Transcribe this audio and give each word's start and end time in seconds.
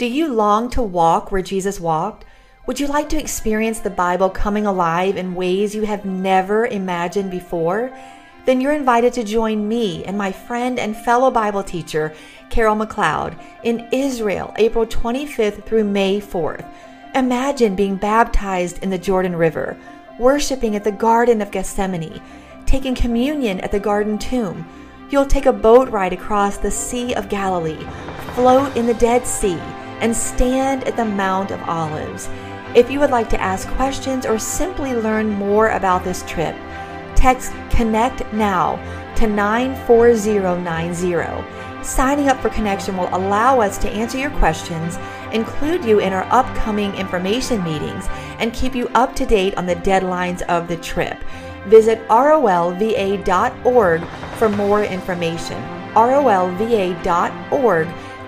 Do 0.00 0.06
you 0.06 0.32
long 0.32 0.70
to 0.70 0.80
walk 0.80 1.30
where 1.30 1.42
Jesus 1.42 1.78
walked? 1.78 2.24
Would 2.64 2.80
you 2.80 2.86
like 2.86 3.10
to 3.10 3.20
experience 3.20 3.80
the 3.80 3.90
Bible 3.90 4.30
coming 4.30 4.64
alive 4.64 5.18
in 5.18 5.34
ways 5.34 5.74
you 5.74 5.82
have 5.82 6.06
never 6.06 6.64
imagined 6.64 7.30
before? 7.30 7.94
Then 8.46 8.62
you're 8.62 8.72
invited 8.72 9.12
to 9.12 9.24
join 9.24 9.68
me 9.68 10.02
and 10.04 10.16
my 10.16 10.32
friend 10.32 10.78
and 10.78 10.96
fellow 10.96 11.30
Bible 11.30 11.62
teacher, 11.62 12.14
Carol 12.48 12.76
McLeod, 12.76 13.38
in 13.62 13.86
Israel, 13.92 14.54
April 14.56 14.86
25th 14.86 15.66
through 15.66 15.84
May 15.84 16.18
4th. 16.18 16.66
Imagine 17.14 17.76
being 17.76 17.96
baptized 17.96 18.82
in 18.82 18.88
the 18.88 18.96
Jordan 18.96 19.36
River, 19.36 19.76
worshiping 20.18 20.76
at 20.76 20.84
the 20.84 20.92
Garden 20.92 21.42
of 21.42 21.50
Gethsemane, 21.50 22.22
taking 22.64 22.94
communion 22.94 23.60
at 23.60 23.70
the 23.70 23.78
Garden 23.78 24.16
Tomb. 24.16 24.66
You'll 25.10 25.26
take 25.26 25.44
a 25.44 25.52
boat 25.52 25.90
ride 25.90 26.14
across 26.14 26.56
the 26.56 26.70
Sea 26.70 27.12
of 27.12 27.28
Galilee, 27.28 27.86
float 28.34 28.74
in 28.78 28.86
the 28.86 28.94
Dead 28.94 29.26
Sea, 29.26 29.60
and 30.00 30.16
stand 30.16 30.84
at 30.84 30.96
the 30.96 31.04
Mount 31.04 31.50
of 31.50 31.60
Olives. 31.68 32.30
If 32.74 32.90
you 32.90 33.00
would 33.00 33.10
like 33.10 33.28
to 33.30 33.40
ask 33.40 33.66
questions 33.70 34.24
or 34.24 34.38
simply 34.38 34.94
learn 34.94 35.28
more 35.28 35.70
about 35.70 36.04
this 36.04 36.22
trip, 36.26 36.54
text 37.16 37.52
Connect 37.70 38.32
Now 38.32 38.76
to 39.16 39.26
94090. 39.26 41.82
Signing 41.82 42.28
up 42.28 42.38
for 42.40 42.50
Connection 42.50 42.96
will 42.96 43.08
allow 43.12 43.60
us 43.60 43.78
to 43.78 43.90
answer 43.90 44.18
your 44.18 44.30
questions, 44.32 44.98
include 45.32 45.84
you 45.84 45.98
in 45.98 46.12
our 46.12 46.26
upcoming 46.30 46.94
information 46.94 47.64
meetings, 47.64 48.06
and 48.38 48.52
keep 48.52 48.74
you 48.74 48.86
up 48.88 49.14
to 49.16 49.24
date 49.26 49.56
on 49.56 49.66
the 49.66 49.76
deadlines 49.76 50.42
of 50.42 50.68
the 50.68 50.76
trip. 50.76 51.16
Visit 51.66 52.06
rolva.org 52.08 54.04
for 54.36 54.48
more 54.48 54.84
information. 54.84 55.62
rolva.org 55.94 57.88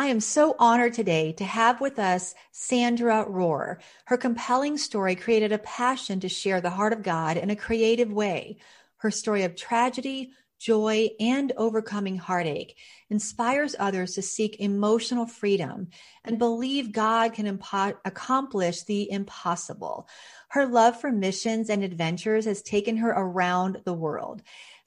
I 0.00 0.06
am 0.06 0.20
so 0.20 0.56
honored 0.58 0.94
today 0.94 1.32
to 1.32 1.44
have 1.44 1.78
with 1.82 1.98
us 1.98 2.34
Sandra 2.52 3.26
Rohrer. 3.26 3.80
Her 4.06 4.16
compelling 4.16 4.78
story 4.78 5.14
created 5.14 5.52
a 5.52 5.58
passion 5.58 6.20
to 6.20 6.28
share 6.30 6.62
the 6.62 6.70
heart 6.70 6.94
of 6.94 7.02
God 7.02 7.36
in 7.36 7.50
a 7.50 7.54
creative 7.54 8.10
way. 8.10 8.56
Her 8.96 9.10
story 9.10 9.42
of 9.42 9.56
tragedy, 9.56 10.32
joy, 10.58 11.10
and 11.20 11.52
overcoming 11.58 12.16
heartache 12.16 12.78
inspires 13.10 13.76
others 13.78 14.14
to 14.14 14.22
seek 14.22 14.58
emotional 14.58 15.26
freedom 15.26 15.88
and 16.24 16.38
believe 16.38 16.92
God 16.92 17.34
can 17.34 17.58
impo- 17.58 17.98
accomplish 18.06 18.84
the 18.84 19.10
impossible. 19.12 20.08
Her 20.48 20.64
love 20.64 20.98
for 20.98 21.12
missions 21.12 21.68
and 21.68 21.84
adventures 21.84 22.46
has 22.46 22.62
taken 22.62 22.96
her 22.96 23.10
around 23.10 23.82
the 23.84 23.92
world. 23.92 24.40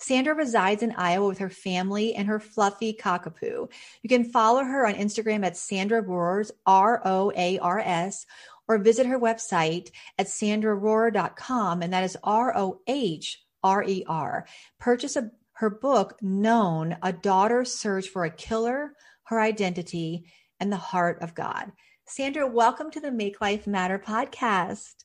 Sandra 0.03 0.35
resides 0.35 0.83
in 0.83 0.91
Iowa 0.97 1.29
with 1.29 1.37
her 1.37 1.49
family 1.49 2.13
and 2.13 2.27
her 2.27 2.41
fluffy 2.41 2.93
cockapoo. 2.93 3.71
You 4.01 4.09
can 4.09 4.25
follow 4.25 4.61
her 4.61 4.85
on 4.85 4.95
Instagram 4.95 5.45
at 5.45 5.55
Sandra 5.55 6.01
Roars, 6.01 6.51
R 6.65 7.01
O 7.05 7.31
A 7.33 7.57
R 7.59 7.79
S, 7.79 8.25
or 8.67 8.79
visit 8.79 9.05
her 9.05 9.17
website 9.17 9.91
at 10.19 10.27
sandrarohrer.com, 10.27 11.81
and 11.81 11.93
that 11.93 12.03
is 12.03 12.17
R 12.21 12.55
O 12.57 12.81
H 12.85 13.41
R 13.63 13.81
E 13.81 14.03
R. 14.05 14.45
Purchase 14.77 15.15
a, 15.15 15.31
her 15.53 15.69
book, 15.69 16.21
Known 16.21 16.97
A 17.01 17.13
Daughter's 17.13 17.73
Search 17.73 18.09
for 18.09 18.25
a 18.25 18.29
Killer, 18.29 18.93
Her 19.23 19.39
Identity, 19.39 20.25
and 20.59 20.69
the 20.69 20.75
Heart 20.75 21.21
of 21.21 21.33
God. 21.33 21.71
Sandra, 22.05 22.45
welcome 22.45 22.91
to 22.91 22.99
the 22.99 23.11
Make 23.11 23.39
Life 23.39 23.67
Matter 23.67 23.99
podcast. 23.99 24.95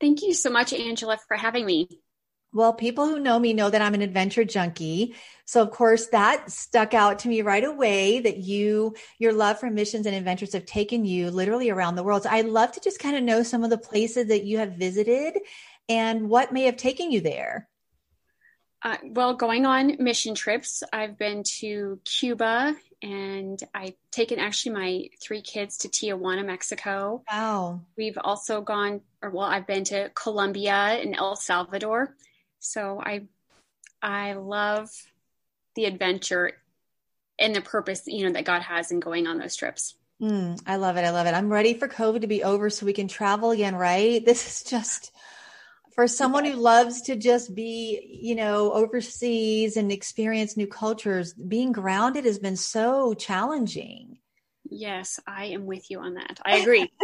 Thank 0.00 0.22
you 0.22 0.34
so 0.34 0.50
much, 0.50 0.72
Angela, 0.72 1.16
for 1.28 1.36
having 1.36 1.64
me. 1.64 2.01
Well, 2.54 2.74
people 2.74 3.06
who 3.06 3.18
know 3.18 3.38
me 3.38 3.54
know 3.54 3.70
that 3.70 3.80
I'm 3.80 3.94
an 3.94 4.02
adventure 4.02 4.44
junkie. 4.44 5.14
So 5.46 5.62
of 5.62 5.70
course 5.70 6.08
that 6.08 6.50
stuck 6.50 6.92
out 6.92 7.20
to 7.20 7.28
me 7.28 7.40
right 7.42 7.64
away 7.64 8.20
that 8.20 8.38
you, 8.38 8.94
your 9.18 9.32
love 9.32 9.58
for 9.58 9.70
missions 9.70 10.06
and 10.06 10.14
adventures 10.14 10.52
have 10.52 10.66
taken 10.66 11.04
you 11.04 11.30
literally 11.30 11.70
around 11.70 11.96
the 11.96 12.02
world. 12.02 12.24
So 12.24 12.30
I'd 12.30 12.46
love 12.46 12.72
to 12.72 12.80
just 12.80 12.98
kind 12.98 13.16
of 13.16 13.22
know 13.22 13.42
some 13.42 13.64
of 13.64 13.70
the 13.70 13.78
places 13.78 14.28
that 14.28 14.44
you 14.44 14.58
have 14.58 14.72
visited 14.72 15.38
and 15.88 16.28
what 16.28 16.52
may 16.52 16.64
have 16.64 16.76
taken 16.76 17.10
you 17.10 17.20
there. 17.20 17.68
Uh, 18.84 18.96
well, 19.04 19.34
going 19.34 19.64
on 19.64 19.96
mission 20.00 20.34
trips, 20.34 20.82
I've 20.92 21.16
been 21.16 21.44
to 21.60 22.00
Cuba 22.04 22.74
and 23.00 23.62
I've 23.74 23.94
taken 24.10 24.38
actually 24.38 24.74
my 24.74 25.08
three 25.22 25.40
kids 25.40 25.78
to 25.78 25.88
Tijuana, 25.88 26.44
Mexico. 26.44 27.22
Wow. 27.30 27.82
We've 27.96 28.18
also 28.22 28.60
gone, 28.60 29.00
or 29.22 29.30
well, 29.30 29.46
I've 29.46 29.66
been 29.66 29.84
to 29.84 30.10
Colombia 30.14 30.72
and 30.72 31.14
El 31.16 31.36
Salvador. 31.36 32.16
So 32.62 33.00
I 33.04 33.26
I 34.00 34.34
love 34.34 34.90
the 35.74 35.84
adventure 35.84 36.52
and 37.38 37.54
the 37.54 37.60
purpose, 37.60 38.04
you 38.06 38.24
know, 38.24 38.32
that 38.32 38.44
God 38.44 38.62
has 38.62 38.90
in 38.92 39.00
going 39.00 39.26
on 39.26 39.38
those 39.38 39.56
trips. 39.56 39.96
Mm, 40.20 40.60
I 40.66 40.76
love 40.76 40.96
it. 40.96 41.04
I 41.04 41.10
love 41.10 41.26
it. 41.26 41.34
I'm 41.34 41.52
ready 41.52 41.74
for 41.74 41.88
COVID 41.88 42.20
to 42.20 42.26
be 42.28 42.44
over 42.44 42.70
so 42.70 42.86
we 42.86 42.92
can 42.92 43.08
travel 43.08 43.50
again, 43.50 43.74
right? 43.74 44.24
This 44.24 44.46
is 44.46 44.70
just 44.70 45.12
for 45.96 46.06
someone 46.06 46.44
who 46.44 46.54
loves 46.54 47.02
to 47.02 47.16
just 47.16 47.54
be, 47.54 48.18
you 48.22 48.36
know, 48.36 48.72
overseas 48.72 49.76
and 49.76 49.90
experience 49.90 50.56
new 50.56 50.68
cultures, 50.68 51.34
being 51.34 51.72
grounded 51.72 52.24
has 52.24 52.38
been 52.38 52.56
so 52.56 53.12
challenging. 53.14 54.18
Yes, 54.70 55.18
I 55.26 55.46
am 55.46 55.66
with 55.66 55.90
you 55.90 55.98
on 55.98 56.14
that. 56.14 56.40
I 56.44 56.56
agree. 56.58 56.90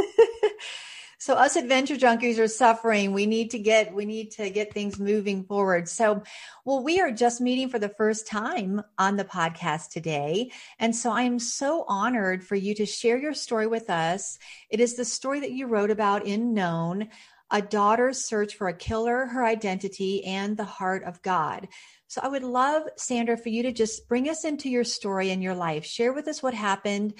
so 1.18 1.34
us 1.34 1.56
adventure 1.56 1.96
junkies 1.96 2.38
are 2.38 2.48
suffering. 2.48 3.12
We 3.12 3.26
need 3.26 3.50
to 3.50 3.58
get 3.58 3.92
we 3.92 4.06
need 4.06 4.30
to 4.32 4.50
get 4.50 4.72
things 4.72 4.98
moving 4.98 5.44
forward. 5.44 5.88
So 5.88 6.22
well 6.64 6.82
we 6.82 7.00
are 7.00 7.10
just 7.10 7.40
meeting 7.40 7.68
for 7.68 7.80
the 7.80 7.88
first 7.88 8.26
time 8.26 8.82
on 8.98 9.16
the 9.16 9.24
podcast 9.24 9.90
today. 9.90 10.52
And 10.78 10.94
so 10.94 11.10
i 11.10 11.22
am 11.22 11.38
so 11.38 11.84
honored 11.88 12.44
for 12.44 12.54
you 12.54 12.74
to 12.76 12.86
share 12.86 13.18
your 13.18 13.34
story 13.34 13.66
with 13.66 13.90
us. 13.90 14.38
It 14.70 14.80
is 14.80 14.94
the 14.94 15.04
story 15.04 15.40
that 15.40 15.52
you 15.52 15.66
wrote 15.66 15.90
about 15.90 16.24
in 16.26 16.54
known 16.54 17.08
a 17.50 17.62
daughter's 17.62 18.24
search 18.24 18.54
for 18.54 18.68
a 18.68 18.76
killer 18.76 19.26
her 19.26 19.44
identity 19.44 20.24
and 20.24 20.56
the 20.56 20.64
heart 20.64 21.02
of 21.04 21.22
god. 21.22 21.68
So 22.06 22.20
I 22.22 22.28
would 22.28 22.42
love, 22.42 22.84
Sandra, 22.96 23.36
for 23.36 23.48
you 23.48 23.64
to 23.64 23.72
just 23.72 24.08
bring 24.08 24.28
us 24.28 24.44
into 24.44 24.70
your 24.70 24.84
story 24.84 25.30
and 25.30 25.42
your 25.42 25.54
life. 25.54 25.84
Share 25.84 26.12
with 26.12 26.28
us 26.28 26.42
what 26.42 26.54
happened, 26.54 27.14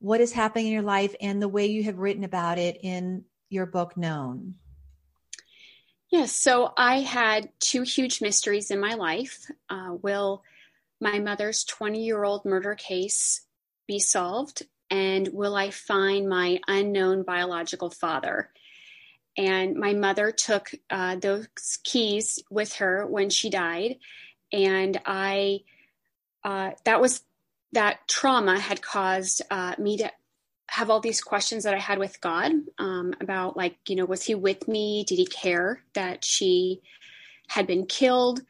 what 0.00 0.20
is 0.20 0.32
happening 0.32 0.66
in 0.66 0.72
your 0.72 0.82
life, 0.82 1.14
and 1.20 1.40
the 1.40 1.48
way 1.48 1.66
you 1.66 1.84
have 1.84 1.98
written 1.98 2.24
about 2.24 2.58
it 2.58 2.78
in 2.82 3.24
your 3.54 3.66
book 3.66 3.96
known? 3.96 4.56
Yes, 6.10 6.32
so 6.32 6.72
I 6.76 7.00
had 7.00 7.48
two 7.58 7.82
huge 7.82 8.20
mysteries 8.20 8.70
in 8.70 8.78
my 8.78 8.94
life. 8.94 9.50
Uh, 9.68 9.96
will 10.02 10.44
my 11.00 11.18
mother's 11.18 11.64
20 11.64 12.04
year 12.04 12.22
old 12.22 12.44
murder 12.44 12.74
case 12.74 13.44
be 13.88 13.98
solved? 13.98 14.62
And 14.90 15.28
will 15.32 15.56
I 15.56 15.70
find 15.70 16.28
my 16.28 16.60
unknown 16.68 17.24
biological 17.24 17.90
father? 17.90 18.50
And 19.36 19.76
my 19.76 19.94
mother 19.94 20.30
took 20.30 20.70
uh, 20.90 21.16
those 21.16 21.48
keys 21.82 22.38
with 22.50 22.74
her 22.74 23.06
when 23.06 23.30
she 23.30 23.50
died. 23.50 23.96
And 24.52 25.00
I, 25.04 25.60
uh, 26.44 26.72
that 26.84 27.00
was, 27.00 27.22
that 27.72 28.06
trauma 28.06 28.60
had 28.60 28.80
caused 28.82 29.42
uh, 29.50 29.74
me 29.78 29.96
to 29.96 30.12
have 30.74 30.90
all 30.90 30.98
these 30.98 31.20
questions 31.20 31.62
that 31.62 31.74
I 31.74 31.78
had 31.78 32.00
with 32.00 32.20
God 32.20 32.50
um, 32.80 33.14
about, 33.20 33.56
like, 33.56 33.76
you 33.88 33.94
know, 33.94 34.06
was 34.06 34.24
He 34.24 34.34
with 34.34 34.66
me? 34.66 35.04
Did 35.06 35.18
He 35.18 35.26
care 35.26 35.80
that 35.94 36.24
she 36.24 36.80
had 37.46 37.68
been 37.68 37.86
killed? 37.86 38.40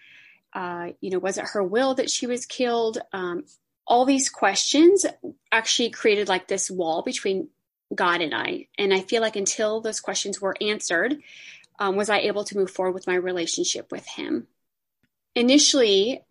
Uh, 0.50 0.93
you 1.02 1.10
know, 1.10 1.19
was 1.19 1.37
it 1.37 1.44
her 1.52 1.62
will 1.62 1.96
that 1.96 2.08
she 2.08 2.26
was 2.26 2.46
killed? 2.46 2.96
Um, 3.12 3.44
all 3.87 4.06
these 4.06 4.31
questions 4.31 5.04
actually 5.52 5.90
created 5.90 6.26
like 6.26 6.49
this 6.49 6.70
wall 6.70 7.02
between 7.02 7.49
God 7.94 8.22
and 8.22 8.34
I. 8.34 8.69
And 8.78 8.94
I 8.94 9.00
feel 9.00 9.20
like 9.20 9.37
until 9.37 9.82
those 9.82 10.00
questions 10.00 10.40
were 10.40 10.56
answered, 10.62 11.19
um, 11.78 11.94
was 11.94 12.08
I 12.08 12.20
able 12.20 12.44
to 12.44 12.56
move 12.56 12.70
forward 12.70 12.94
with 12.94 13.06
my 13.06 13.16
relationship 13.16 13.93
with 13.93 14.06
Him. 14.06 14.46
Initially, 15.34 16.22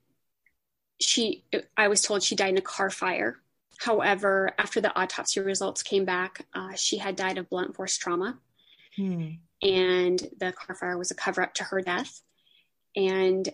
she, 1.00 1.44
I 1.78 1.88
was 1.88 2.02
told 2.02 2.24
she 2.24 2.36
died 2.36 2.50
in 2.50 2.58
a 2.58 2.62
car 2.62 2.90
fire 2.90 3.38
However, 3.84 4.52
after 4.58 4.80
the 4.80 4.98
autopsy 4.98 5.42
results 5.42 5.84
came 5.84 6.06
back, 6.06 6.46
uh, 6.54 6.74
she 6.76 7.00
had 7.00 7.18
died 7.18 7.38
of 7.38 7.50
blunt 7.50 7.76
force 7.76 7.98
trauma. 7.98 8.40
Hmm. 8.96 9.32
And 9.62 10.20
the 10.40 10.54
car 10.54 10.74
fire 10.74 10.98
was 10.98 11.12
a 11.12 11.16
cover 11.16 11.42
up 11.42 11.54
to 11.56 11.66
her 11.66 11.82
death. 11.82 12.22
And 12.96 13.50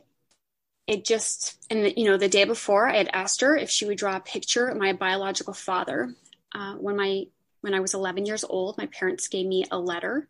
it 0.86 1.04
just, 1.04 1.58
and 1.72 1.94
you 1.98 2.06
know, 2.06 2.18
the 2.18 2.30
day 2.30 2.44
before 2.44 2.88
I 2.88 2.98
had 2.98 3.10
asked 3.12 3.42
her 3.42 3.58
if 3.58 3.72
she 3.72 3.86
would 3.86 3.98
draw 3.98 4.18
a 4.18 4.22
picture 4.22 4.68
of 4.68 4.78
my 4.78 4.94
biological 4.94 5.54
father. 5.54 6.14
Uh, 6.54 6.76
when 6.76 6.96
my 6.96 7.26
when 7.62 7.74
I 7.74 7.80
was 7.80 7.96
11 7.96 8.28
years 8.28 8.44
old, 8.44 8.78
my 8.78 8.86
parents 8.86 9.30
gave 9.30 9.48
me 9.48 9.66
a 9.72 9.80
letter. 9.80 10.30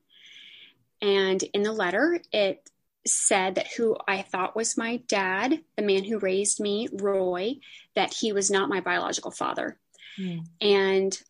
And 1.01 1.43
in 1.53 1.63
the 1.63 1.73
letter, 1.73 2.21
it 2.31 2.69
said 3.05 3.55
that 3.55 3.73
who 3.75 3.97
I 4.07 4.21
thought 4.21 4.55
was 4.55 4.77
my 4.77 4.97
dad, 5.07 5.59
the 5.75 5.83
man 5.83 6.05
who 6.05 6.19
raised 6.19 6.59
me, 6.59 6.87
Roy, 6.91 7.57
that 7.95 8.13
he 8.13 8.31
was 8.31 8.49
not 8.49 8.69
my 8.69 8.79
biological 8.79 9.31
father. 9.31 9.77
Mm. 10.19 10.45
And 10.61 11.21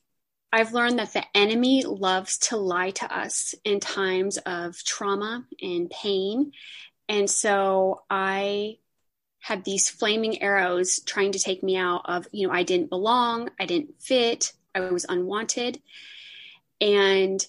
I've 0.52 0.74
learned 0.74 1.00
that 1.00 1.14
the 1.14 1.26
enemy 1.36 1.84
loves 1.84 2.38
to 2.40 2.58
lie 2.58 2.92
to 2.92 3.18
us 3.18 3.54
in 3.64 3.80
times 3.80 4.38
of 4.38 4.84
trauma 4.84 5.46
and 5.62 5.90
pain. 5.90 6.54
And 7.08 7.30
so 7.30 8.02
I 8.10 8.78
had 9.40 9.64
these 9.64 9.90
flaming 9.90 10.42
arrows 10.42 11.00
trying 11.00 11.34
to 11.34 11.40
take 11.40 11.64
me 11.64 11.78
out 11.78 12.02
of, 12.06 12.28
you 12.32 12.48
know, 12.48 12.54
I 12.54 12.64
didn't 12.64 12.90
belong, 12.90 13.50
I 13.60 13.66
didn't 13.66 14.02
fit, 14.02 14.54
I 14.74 14.82
was 14.82 15.06
unwanted. 15.08 15.82
And 16.82 17.46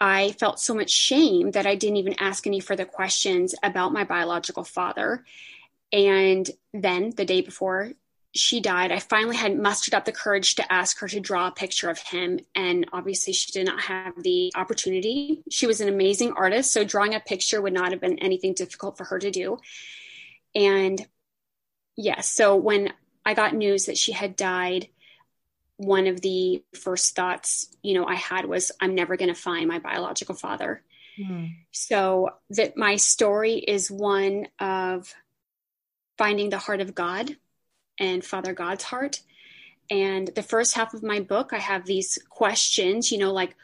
I 0.00 0.32
felt 0.32 0.60
so 0.60 0.74
much 0.74 0.90
shame 0.90 1.52
that 1.52 1.66
I 1.66 1.74
didn't 1.74 1.96
even 1.96 2.16
ask 2.20 2.46
any 2.46 2.60
further 2.60 2.84
questions 2.84 3.54
about 3.62 3.92
my 3.92 4.04
biological 4.04 4.64
father. 4.64 5.24
And 5.92 6.48
then 6.72 7.10
the 7.10 7.24
day 7.24 7.40
before 7.40 7.92
she 8.34 8.60
died, 8.60 8.90
I 8.90 8.98
finally 8.98 9.36
had 9.36 9.56
mustered 9.56 9.94
up 9.94 10.04
the 10.04 10.12
courage 10.12 10.56
to 10.56 10.72
ask 10.72 10.98
her 10.98 11.08
to 11.08 11.20
draw 11.20 11.46
a 11.46 11.52
picture 11.52 11.88
of 11.88 11.98
him. 11.98 12.40
And 12.54 12.86
obviously, 12.92 13.32
she 13.32 13.52
did 13.52 13.66
not 13.66 13.80
have 13.82 14.20
the 14.22 14.52
opportunity. 14.56 15.42
She 15.50 15.66
was 15.66 15.80
an 15.80 15.88
amazing 15.88 16.32
artist, 16.32 16.72
so 16.72 16.84
drawing 16.84 17.14
a 17.14 17.20
picture 17.20 17.62
would 17.62 17.72
not 17.72 17.92
have 17.92 18.00
been 18.00 18.18
anything 18.18 18.54
difficult 18.54 18.98
for 18.98 19.04
her 19.04 19.18
to 19.20 19.30
do. 19.30 19.58
And 20.54 20.98
yes, 20.98 21.06
yeah, 21.96 22.20
so 22.22 22.56
when 22.56 22.92
I 23.24 23.34
got 23.34 23.54
news 23.54 23.86
that 23.86 23.98
she 23.98 24.12
had 24.12 24.34
died, 24.34 24.88
one 25.76 26.06
of 26.06 26.20
the 26.20 26.62
first 26.74 27.14
thoughts, 27.14 27.68
you 27.82 27.94
know, 27.94 28.06
I 28.06 28.14
had 28.14 28.46
was, 28.46 28.72
I'm 28.80 28.94
never 28.94 29.16
going 29.16 29.32
to 29.32 29.40
find 29.40 29.68
my 29.68 29.78
biological 29.78 30.34
father. 30.34 30.82
Mm. 31.18 31.54
So 31.70 32.30
that 32.50 32.76
my 32.76 32.96
story 32.96 33.54
is 33.54 33.90
one 33.90 34.48
of 34.58 35.14
finding 36.18 36.50
the 36.50 36.58
heart 36.58 36.80
of 36.80 36.94
God 36.94 37.36
and 37.98 38.24
Father 38.24 38.52
God's 38.52 38.84
heart. 38.84 39.20
And 39.90 40.28
the 40.28 40.42
first 40.42 40.74
half 40.74 40.94
of 40.94 41.02
my 41.02 41.20
book, 41.20 41.52
I 41.52 41.58
have 41.58 41.84
these 41.84 42.18
questions, 42.28 43.12
you 43.12 43.18
know, 43.18 43.32
like, 43.32 43.54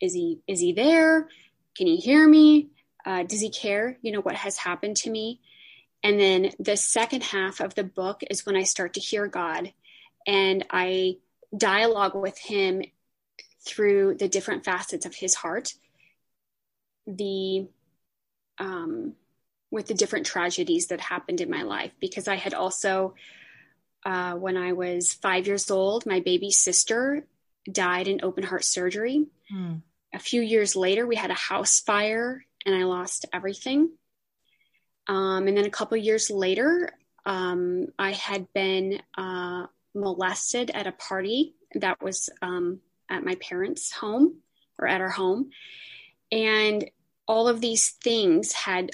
is 0.00 0.14
he 0.14 0.40
is 0.46 0.60
he 0.60 0.72
there? 0.72 1.28
Can 1.76 1.86
he 1.86 1.96
hear 1.96 2.26
me? 2.26 2.68
Uh, 3.04 3.22
does 3.22 3.40
he 3.40 3.50
care? 3.50 3.98
You 4.02 4.12
know 4.12 4.20
what 4.20 4.34
has 4.34 4.56
happened 4.56 4.96
to 4.98 5.10
me? 5.10 5.40
And 6.02 6.18
then 6.18 6.50
the 6.58 6.76
second 6.76 7.22
half 7.22 7.60
of 7.60 7.74
the 7.74 7.84
book 7.84 8.22
is 8.30 8.46
when 8.46 8.56
I 8.56 8.62
start 8.62 8.94
to 8.94 9.00
hear 9.00 9.26
God 9.26 9.72
and 10.26 10.64
I 10.70 11.18
dialogue 11.56 12.14
with 12.14 12.38
him 12.38 12.82
through 13.66 14.14
the 14.14 14.28
different 14.28 14.64
facets 14.64 15.04
of 15.04 15.14
his 15.14 15.34
heart, 15.34 15.74
the 17.06 17.68
um, 18.58 19.14
with 19.70 19.86
the 19.86 19.94
different 19.94 20.26
tragedies 20.26 20.88
that 20.88 21.00
happened 21.00 21.40
in 21.40 21.50
my 21.50 21.62
life. 21.62 21.92
Because 22.00 22.28
I 22.28 22.36
had 22.36 22.54
also, 22.54 23.14
uh, 24.04 24.34
when 24.34 24.56
I 24.56 24.72
was 24.72 25.12
five 25.12 25.46
years 25.46 25.70
old, 25.70 26.06
my 26.06 26.20
baby 26.20 26.50
sister 26.50 27.24
died 27.70 28.08
in 28.08 28.20
open 28.22 28.42
heart 28.42 28.64
surgery. 28.64 29.26
Mm. 29.52 29.82
A 30.12 30.18
few 30.18 30.42
years 30.42 30.74
later, 30.74 31.06
we 31.06 31.16
had 31.16 31.30
a 31.30 31.34
house 31.34 31.80
fire 31.80 32.44
and 32.66 32.74
I 32.74 32.84
lost 32.84 33.26
everything. 33.32 33.90
Um, 35.06 35.46
and 35.46 35.56
then 35.56 35.64
a 35.66 35.70
couple 35.70 35.96
years 35.96 36.30
later, 36.30 36.92
um, 37.24 37.88
I 37.98 38.12
had 38.12 38.52
been 38.52 39.00
uh, 39.16 39.66
molested 39.94 40.70
at 40.70 40.86
a 40.86 40.92
party 40.92 41.54
that 41.74 42.02
was 42.02 42.30
um, 42.42 42.80
at 43.08 43.24
my 43.24 43.34
parents' 43.36 43.92
home 43.92 44.36
or 44.78 44.88
at 44.88 45.00
our 45.00 45.10
home. 45.10 45.50
And 46.32 46.90
all 47.26 47.48
of 47.48 47.60
these 47.60 47.90
things 47.90 48.52
had, 48.52 48.90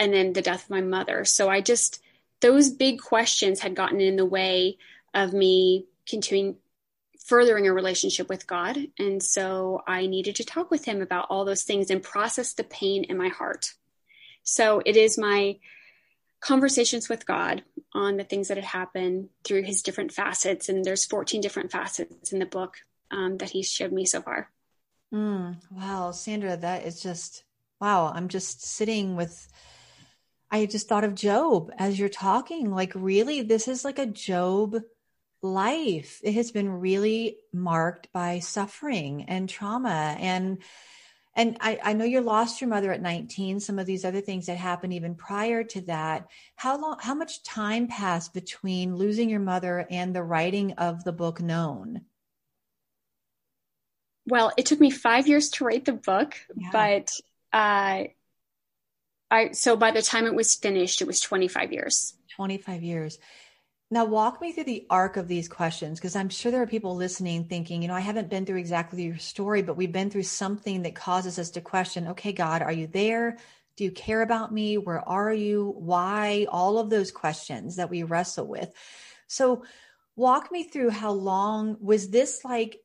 and 0.00 0.12
then 0.12 0.32
the 0.32 0.42
death 0.42 0.64
of 0.64 0.70
my 0.70 0.80
mother. 0.80 1.24
So 1.24 1.48
I 1.48 1.60
just, 1.60 2.02
those 2.40 2.70
big 2.70 3.00
questions 3.00 3.60
had 3.60 3.76
gotten 3.76 4.00
in 4.00 4.16
the 4.16 4.24
way 4.24 4.78
of 5.14 5.34
me 5.34 5.86
continuing 6.08 6.56
furthering 7.26 7.68
a 7.68 7.72
relationship 7.72 8.28
with 8.28 8.46
God. 8.46 8.78
And 8.98 9.22
so 9.22 9.82
I 9.86 10.06
needed 10.06 10.36
to 10.36 10.44
talk 10.44 10.70
with 10.70 10.86
him 10.86 11.02
about 11.02 11.26
all 11.28 11.44
those 11.44 11.62
things 11.62 11.90
and 11.90 12.02
process 12.02 12.54
the 12.54 12.64
pain 12.64 13.04
in 13.04 13.18
my 13.18 13.28
heart. 13.28 13.74
So 14.42 14.82
it 14.84 14.96
is 14.96 15.18
my 15.18 15.58
conversations 16.40 17.10
with 17.10 17.26
God 17.26 17.62
on 17.94 18.16
the 18.16 18.24
things 18.24 18.48
that 18.48 18.56
had 18.56 18.64
happened 18.64 19.28
through 19.44 19.62
his 19.62 19.82
different 19.82 20.12
facets. 20.12 20.70
And 20.70 20.82
there's 20.82 21.04
14 21.04 21.42
different 21.42 21.70
facets 21.70 22.32
in 22.32 22.38
the 22.38 22.46
book 22.46 22.78
um, 23.10 23.36
that 23.36 23.50
he's 23.50 23.70
showed 23.70 23.92
me 23.92 24.06
so 24.06 24.22
far. 24.22 24.50
Mm, 25.12 25.56
wow, 25.70 26.12
Sandra, 26.12 26.56
that 26.56 26.86
is 26.86 27.02
just 27.02 27.44
wow. 27.80 28.10
I'm 28.14 28.28
just 28.28 28.64
sitting 28.64 29.14
with. 29.14 29.46
I 30.50 30.66
just 30.66 30.88
thought 30.88 31.04
of 31.04 31.14
Job 31.14 31.70
as 31.78 31.98
you're 31.98 32.08
talking. 32.08 32.70
Like, 32.72 32.92
really, 32.94 33.42
this 33.42 33.68
is 33.68 33.84
like 33.84 33.98
a 33.98 34.06
Job 34.06 34.76
life. 35.42 36.20
It 36.22 36.34
has 36.34 36.50
been 36.50 36.68
really 36.68 37.36
marked 37.52 38.12
by 38.12 38.40
suffering 38.40 39.24
and 39.28 39.48
trauma 39.48 40.16
and 40.18 40.58
and 41.36 41.56
I, 41.60 41.78
I, 41.82 41.92
know 41.92 42.04
you 42.04 42.20
lost 42.20 42.60
your 42.60 42.68
mother 42.68 42.90
at 42.92 43.00
19 43.00 43.60
some 43.60 43.78
of 43.78 43.86
these 43.86 44.04
other 44.04 44.20
things 44.20 44.46
that 44.46 44.56
happened 44.56 44.92
even 44.92 45.14
prior 45.14 45.62
to 45.62 45.80
that 45.82 46.28
how 46.56 46.78
long 46.78 46.96
how 47.00 47.14
much 47.14 47.42
time 47.44 47.86
passed 47.86 48.34
between 48.34 48.96
losing 48.96 49.30
your 49.30 49.40
mother 49.40 49.86
and 49.90 50.14
the 50.14 50.22
writing 50.22 50.72
of 50.72 51.04
the 51.04 51.12
book 51.12 51.40
known 51.40 52.02
well 54.26 54.52
it 54.56 54.66
took 54.66 54.80
me 54.80 54.90
five 54.90 55.28
years 55.28 55.50
to 55.50 55.64
write 55.64 55.84
the 55.84 55.92
book 55.92 56.34
yeah. 56.56 56.70
but 56.72 57.12
uh, 57.52 58.04
i 59.30 59.50
so 59.52 59.76
by 59.76 59.90
the 59.90 60.02
time 60.02 60.26
it 60.26 60.34
was 60.34 60.54
finished 60.54 61.00
it 61.00 61.06
was 61.06 61.20
25 61.20 61.72
years 61.72 62.14
25 62.36 62.82
years 62.82 63.18
now, 63.92 64.04
walk 64.04 64.40
me 64.40 64.52
through 64.52 64.64
the 64.64 64.86
arc 64.88 65.16
of 65.16 65.26
these 65.26 65.48
questions 65.48 65.98
because 65.98 66.14
I'm 66.14 66.28
sure 66.28 66.52
there 66.52 66.62
are 66.62 66.66
people 66.66 66.94
listening 66.94 67.44
thinking, 67.44 67.82
you 67.82 67.88
know, 67.88 67.94
I 67.94 68.00
haven't 68.00 68.30
been 68.30 68.46
through 68.46 68.58
exactly 68.58 69.02
your 69.02 69.18
story, 69.18 69.62
but 69.62 69.76
we've 69.76 69.90
been 69.90 70.10
through 70.10 70.22
something 70.22 70.82
that 70.82 70.94
causes 70.94 71.40
us 71.40 71.50
to 71.50 71.60
question, 71.60 72.06
okay, 72.06 72.32
God, 72.32 72.62
are 72.62 72.70
you 72.70 72.86
there? 72.86 73.38
Do 73.74 73.82
you 73.82 73.90
care 73.90 74.22
about 74.22 74.54
me? 74.54 74.78
Where 74.78 75.00
are 75.08 75.32
you? 75.32 75.74
Why? 75.76 76.46
All 76.50 76.78
of 76.78 76.88
those 76.88 77.10
questions 77.10 77.74
that 77.76 77.90
we 77.90 78.04
wrestle 78.04 78.46
with. 78.46 78.72
So, 79.26 79.64
walk 80.14 80.52
me 80.52 80.62
through 80.64 80.90
how 80.90 81.10
long 81.10 81.76
was 81.80 82.10
this 82.10 82.44
like 82.44 82.80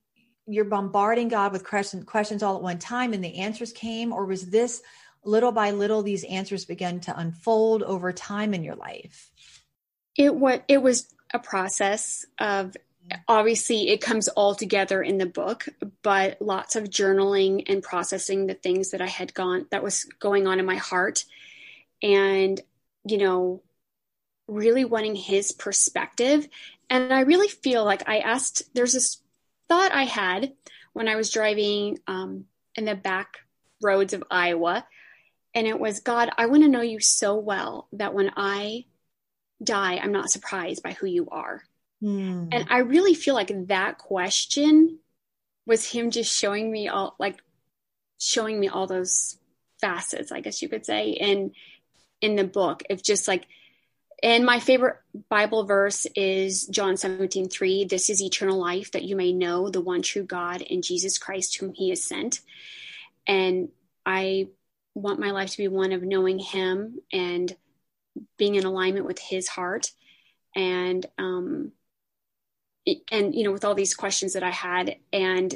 you're 0.47 0.65
bombarding 0.65 1.27
God 1.27 1.51
with 1.51 1.65
questions 1.65 2.43
all 2.43 2.55
at 2.55 2.63
one 2.63 2.79
time 2.79 3.13
and 3.13 3.23
the 3.23 3.39
answers 3.39 3.71
came, 3.73 4.11
or 4.11 4.25
was 4.25 4.49
this 4.49 4.81
little 5.25 5.51
by 5.51 5.71
little 5.71 6.01
these 6.01 6.23
answers 6.23 6.65
began 6.65 6.99
to 7.01 7.17
unfold 7.17 7.83
over 7.83 8.13
time 8.13 8.53
in 8.53 8.63
your 8.63 8.75
life? 8.75 9.31
It 10.15 10.33
what 10.33 10.63
it 10.67 10.81
was 10.81 11.13
a 11.33 11.39
process 11.39 12.25
of 12.39 12.75
obviously 13.27 13.89
it 13.89 14.01
comes 14.01 14.27
all 14.29 14.55
together 14.55 15.01
in 15.01 15.17
the 15.17 15.25
book, 15.25 15.67
but 16.01 16.41
lots 16.41 16.75
of 16.75 16.85
journaling 16.85 17.63
and 17.67 17.83
processing 17.83 18.47
the 18.47 18.53
things 18.53 18.91
that 18.91 19.01
I 19.01 19.07
had 19.07 19.33
gone 19.33 19.67
that 19.71 19.83
was 19.83 20.05
going 20.19 20.47
on 20.47 20.59
in 20.59 20.65
my 20.65 20.77
heart 20.77 21.25
and 22.01 22.59
you 23.05 23.17
know 23.17 23.61
really 24.47 24.85
wanting 24.85 25.15
his 25.15 25.51
perspective 25.51 26.47
and 26.89 27.11
I 27.11 27.21
really 27.21 27.47
feel 27.47 27.83
like 27.83 28.07
I 28.07 28.19
asked 28.19 28.63
there's 28.75 28.93
this 28.93 29.21
thought 29.67 29.91
I 29.91 30.03
had 30.03 30.53
when 30.93 31.07
I 31.07 31.15
was 31.15 31.31
driving 31.31 31.99
um, 32.07 32.45
in 32.75 32.85
the 32.85 32.95
back 32.95 33.39
roads 33.81 34.13
of 34.13 34.23
Iowa 34.29 34.85
and 35.55 35.65
it 35.65 35.79
was 35.79 36.01
God 36.01 36.29
I 36.37 36.45
want 36.45 36.63
to 36.63 36.69
know 36.69 36.81
you 36.81 36.99
so 36.99 37.37
well 37.37 37.87
that 37.93 38.13
when 38.13 38.31
I 38.35 38.85
die, 39.63 39.95
I'm 39.95 40.11
not 40.11 40.29
surprised 40.29 40.83
by 40.83 40.91
who 40.91 41.07
you 41.07 41.29
are. 41.31 41.63
Mm. 42.03 42.49
And 42.51 42.67
I 42.69 42.79
really 42.79 43.15
feel 43.15 43.33
like 43.33 43.51
that 43.67 43.97
question 43.97 44.99
was 45.65 45.89
him 45.89 46.11
just 46.11 46.37
showing 46.37 46.71
me 46.71 46.89
all 46.89 47.15
like 47.17 47.41
showing 48.19 48.59
me 48.59 48.67
all 48.67 48.85
those 48.85 49.37
facets, 49.81 50.31
I 50.31 50.41
guess 50.41 50.61
you 50.61 50.69
could 50.69 50.85
say, 50.85 51.09
in 51.09 51.53
in 52.21 52.35
the 52.35 52.43
book 52.43 52.83
of 52.89 53.01
just 53.01 53.27
like 53.27 53.47
and 54.23 54.45
my 54.45 54.59
favorite 54.59 54.97
Bible 55.29 55.65
verse 55.65 56.07
is 56.15 56.65
John 56.67 56.95
17, 56.95 57.49
3. 57.49 57.85
This 57.85 58.09
is 58.09 58.23
eternal 58.23 58.57
life 58.57 58.91
that 58.91 59.03
you 59.03 59.15
may 59.15 59.33
know 59.33 59.69
the 59.69 59.81
one 59.81 60.01
true 60.01 60.23
God 60.23 60.63
and 60.69 60.83
Jesus 60.83 61.17
Christ, 61.17 61.57
whom 61.57 61.73
he 61.73 61.89
has 61.89 62.01
sent. 62.01 62.39
And 63.27 63.69
I 64.05 64.47
want 64.95 65.19
my 65.19 65.31
life 65.31 65.51
to 65.51 65.57
be 65.57 65.67
one 65.67 65.91
of 65.91 66.01
knowing 66.01 66.39
him 66.39 66.99
and 67.11 67.55
being 68.37 68.55
in 68.55 68.65
alignment 68.65 69.05
with 69.05 69.19
his 69.19 69.47
heart. 69.47 69.91
And 70.55 71.05
um 71.17 71.73
and 73.11 73.35
you 73.35 73.43
know 73.43 73.51
with 73.51 73.65
all 73.65 73.75
these 73.75 73.95
questions 73.95 74.33
that 74.33 74.43
i 74.43 74.51
had 74.51 74.97
and 75.11 75.55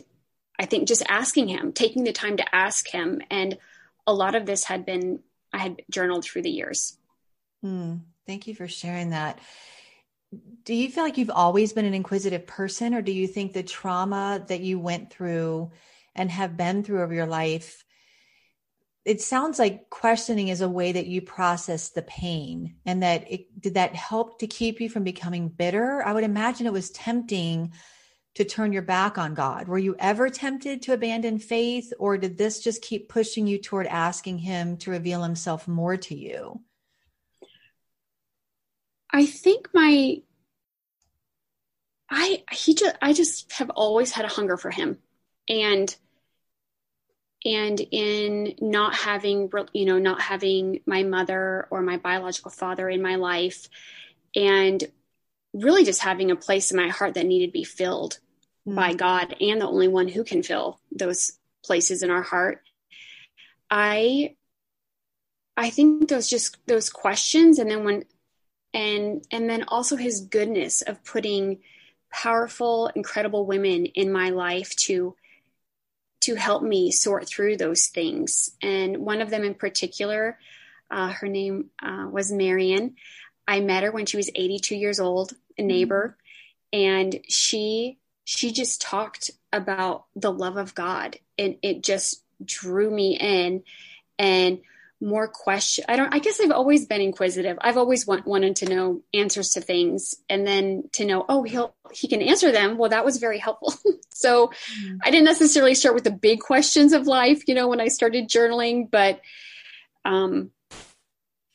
i 0.59 0.65
think 0.65 0.87
just 0.87 1.03
asking 1.07 1.47
him 1.47 1.71
taking 1.71 2.03
the 2.03 2.11
time 2.11 2.37
to 2.37 2.55
ask 2.55 2.87
him. 2.89 3.21
And 3.29 3.57
a 4.05 4.13
lot 4.13 4.35
of 4.35 4.45
this 4.45 4.65
had 4.65 4.85
been 4.85 5.19
i 5.53 5.57
had 5.57 5.81
journaled 5.89 6.25
through 6.25 6.43
the 6.43 6.51
years. 6.51 6.97
Mm, 7.63 8.01
thank 8.27 8.47
you 8.47 8.55
for 8.55 8.67
sharing 8.67 9.09
that. 9.09 9.39
Do 10.63 10.75
you 10.75 10.89
feel 10.89 11.03
like 11.03 11.17
you've 11.17 11.31
always 11.31 11.73
been 11.73 11.85
an 11.85 11.93
inquisitive 11.93 12.45
person 12.45 12.93
or 12.93 13.01
do 13.01 13.11
you 13.11 13.27
think 13.27 13.53
the 13.53 13.63
trauma 13.63 14.43
that 14.47 14.61
you 14.61 14.79
went 14.79 15.11
through 15.11 15.71
and 16.13 16.29
have 16.29 16.55
been 16.55 16.83
through 16.83 17.01
over 17.01 17.13
your 17.13 17.25
life 17.25 17.83
it 19.09 19.21
sounds 19.21 19.57
like 19.57 19.89
questioning 19.89 20.49
is 20.49 20.61
a 20.61 20.69
way 20.69 20.91
that 20.91 21.07
you 21.07 21.19
process 21.19 21.89
the 21.89 22.03
pain 22.03 22.75
and 22.85 23.01
that 23.01 23.25
it 23.31 23.59
did 23.59 23.73
that 23.73 23.95
help 23.95 24.37
to 24.37 24.45
keep 24.45 24.79
you 24.79 24.87
from 24.87 25.03
becoming 25.03 25.49
bitter? 25.49 26.05
I 26.05 26.13
would 26.13 26.23
imagine 26.23 26.67
it 26.67 26.73
was 26.73 26.91
tempting 26.91 27.73
to 28.35 28.45
turn 28.45 28.71
your 28.71 28.83
back 28.83 29.17
on 29.17 29.33
god. 29.33 29.67
Were 29.67 29.79
you 29.79 29.95
ever 29.97 30.29
tempted 30.29 30.83
to 30.83 30.93
abandon 30.93 31.39
faith 31.39 31.91
or 31.97 32.19
did 32.19 32.37
this 32.37 32.59
just 32.59 32.83
keep 32.83 33.09
pushing 33.09 33.47
you 33.47 33.57
toward 33.57 33.87
asking 33.87 34.37
him 34.37 34.77
to 34.77 34.91
reveal 34.91 35.23
himself 35.23 35.67
more 35.67 35.97
to 35.97 36.15
you? 36.15 36.61
I 39.11 39.25
think 39.25 39.69
my 39.73 40.21
I 42.11 42.43
he 42.51 42.75
just 42.75 42.95
I 43.01 43.13
just 43.13 43.51
have 43.53 43.71
always 43.71 44.11
had 44.11 44.25
a 44.25 44.29
hunger 44.29 44.55
for 44.55 44.69
him, 44.69 44.99
and 45.47 45.95
and 47.45 47.79
in 47.79 48.55
not 48.59 48.95
having 48.95 49.49
you 49.73 49.85
know 49.85 49.99
not 49.99 50.21
having 50.21 50.81
my 50.85 51.03
mother 51.03 51.67
or 51.69 51.81
my 51.81 51.97
biological 51.97 52.51
father 52.51 52.89
in 52.89 53.01
my 53.01 53.15
life, 53.15 53.69
and 54.35 54.83
really 55.53 55.85
just 55.85 56.01
having 56.01 56.31
a 56.31 56.35
place 56.35 56.71
in 56.71 56.77
my 56.77 56.89
heart 56.89 57.15
that 57.15 57.25
needed 57.25 57.47
to 57.47 57.51
be 57.51 57.63
filled 57.63 58.19
mm. 58.67 58.75
by 58.75 58.93
God 58.93 59.35
and 59.41 59.59
the 59.59 59.67
only 59.67 59.87
one 59.87 60.07
who 60.07 60.23
can 60.23 60.43
fill 60.43 60.79
those 60.91 61.33
places 61.63 62.03
in 62.03 62.09
our 62.09 62.21
heart. 62.21 62.61
I 63.69 64.35
I 65.57 65.69
think 65.69 66.09
those 66.09 66.29
just 66.29 66.57
those 66.67 66.89
questions 66.89 67.59
and 67.59 67.69
then 67.69 67.83
when 67.83 68.05
and 68.73 69.25
and 69.31 69.49
then 69.49 69.63
also 69.67 69.95
his 69.95 70.21
goodness 70.21 70.81
of 70.81 71.03
putting 71.03 71.59
powerful, 72.11 72.87
incredible 72.95 73.45
women 73.45 73.85
in 73.85 74.11
my 74.11 74.29
life 74.29 74.75
to 74.75 75.15
to 76.21 76.35
help 76.35 76.63
me 76.63 76.91
sort 76.91 77.27
through 77.27 77.57
those 77.57 77.87
things. 77.87 78.51
And 78.61 78.97
one 78.97 79.21
of 79.21 79.29
them 79.29 79.43
in 79.43 79.53
particular, 79.53 80.37
uh, 80.91 81.09
her 81.09 81.27
name 81.27 81.69
uh, 81.81 82.07
was 82.09 82.31
Marion. 82.31 82.95
I 83.47 83.61
met 83.61 83.83
her 83.83 83.91
when 83.91 84.05
she 84.05 84.17
was 84.17 84.29
82 84.33 84.75
years 84.75 84.99
old, 84.99 85.33
a 85.57 85.63
neighbor, 85.63 86.17
and 86.71 87.19
she 87.27 87.97
she 88.25 88.51
just 88.51 88.79
talked 88.79 89.31
about 89.51 90.05
the 90.15 90.31
love 90.31 90.57
of 90.57 90.75
God, 90.75 91.17
and 91.37 91.55
it 91.63 91.81
just 91.81 92.23
drew 92.43 92.91
me 92.91 93.17
in. 93.17 93.63
And 94.19 94.59
more 95.01 95.27
question 95.29 95.85
i 95.87 95.95
don't 95.95 96.13
i 96.13 96.19
guess 96.19 96.41
i've 96.41 96.51
always 96.51 96.85
been 96.85 96.99
inquisitive 96.99 97.57
i've 97.61 97.77
always 97.77 98.05
want, 98.05 98.27
wanted 98.27 98.57
to 98.57 98.65
know 98.65 99.01
answers 99.13 99.51
to 99.51 99.61
things 99.61 100.15
and 100.29 100.45
then 100.45 100.83
to 100.91 101.05
know 101.05 101.25
oh 101.29 101.43
he'll 101.43 101.73
he 101.93 102.07
can 102.07 102.21
answer 102.21 102.51
them 102.51 102.77
well 102.77 102.89
that 102.89 103.05
was 103.05 103.17
very 103.17 103.39
helpful 103.39 103.73
so 104.09 104.47
mm-hmm. 104.47 104.97
i 105.03 105.09
didn't 105.09 105.25
necessarily 105.25 105.73
start 105.73 105.95
with 105.95 106.03
the 106.03 106.11
big 106.11 106.41
questions 106.41 106.91
of 106.91 107.07
life 107.07 107.43
you 107.47 107.55
know 107.55 107.69
when 107.69 107.79
i 107.79 107.87
started 107.87 108.27
journaling 108.27 108.91
but 108.91 109.21
um 110.03 110.51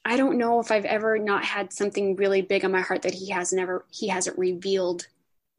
i 0.06 0.16
don't 0.16 0.38
know 0.38 0.60
if 0.60 0.70
i've 0.70 0.86
ever 0.86 1.18
not 1.18 1.44
had 1.44 1.70
something 1.70 2.16
really 2.16 2.40
big 2.40 2.64
on 2.64 2.72
my 2.72 2.80
heart 2.80 3.02
that 3.02 3.14
he 3.14 3.28
has 3.28 3.52
never 3.52 3.84
he 3.90 4.08
hasn't 4.08 4.38
revealed 4.38 5.06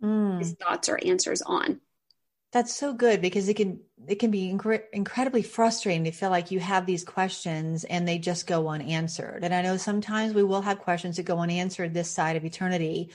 mm. 0.01 0.39
his 0.39 0.53
thoughts 0.53 0.89
or 0.89 0.99
answers 1.05 1.43
on 1.43 1.79
that's 2.55 2.73
so 2.73 2.93
good 2.93 3.21
because 3.21 3.49
it 3.49 3.55
can 3.55 3.81
it 4.07 4.15
can 4.15 4.31
be 4.31 4.49
incre- 4.49 4.83
incredibly 4.93 5.41
frustrating 5.41 6.05
to 6.05 6.11
feel 6.11 6.29
like 6.29 6.51
you 6.51 6.61
have 6.61 6.85
these 6.85 7.03
questions 7.03 7.83
and 7.83 8.07
they 8.07 8.17
just 8.17 8.47
go 8.47 8.69
unanswered. 8.69 9.43
And 9.43 9.53
I 9.53 9.61
know 9.61 9.75
sometimes 9.75 10.33
we 10.33 10.41
will 10.41 10.61
have 10.61 10.79
questions 10.79 11.17
that 11.17 11.23
go 11.23 11.39
unanswered 11.39 11.93
this 11.93 12.09
side 12.09 12.37
of 12.37 12.45
eternity. 12.45 13.11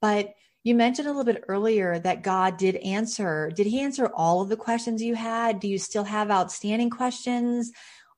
But 0.00 0.32
you 0.62 0.74
mentioned 0.74 1.08
a 1.08 1.10
little 1.10 1.30
bit 1.30 1.44
earlier 1.46 1.98
that 1.98 2.22
God 2.22 2.56
did 2.56 2.76
answer. 2.76 3.52
Did 3.54 3.66
he 3.66 3.82
answer 3.82 4.06
all 4.06 4.40
of 4.40 4.48
the 4.48 4.56
questions 4.56 5.02
you 5.02 5.14
had? 5.14 5.60
Do 5.60 5.68
you 5.68 5.78
still 5.78 6.04
have 6.04 6.30
outstanding 6.30 6.88
questions? 6.88 7.70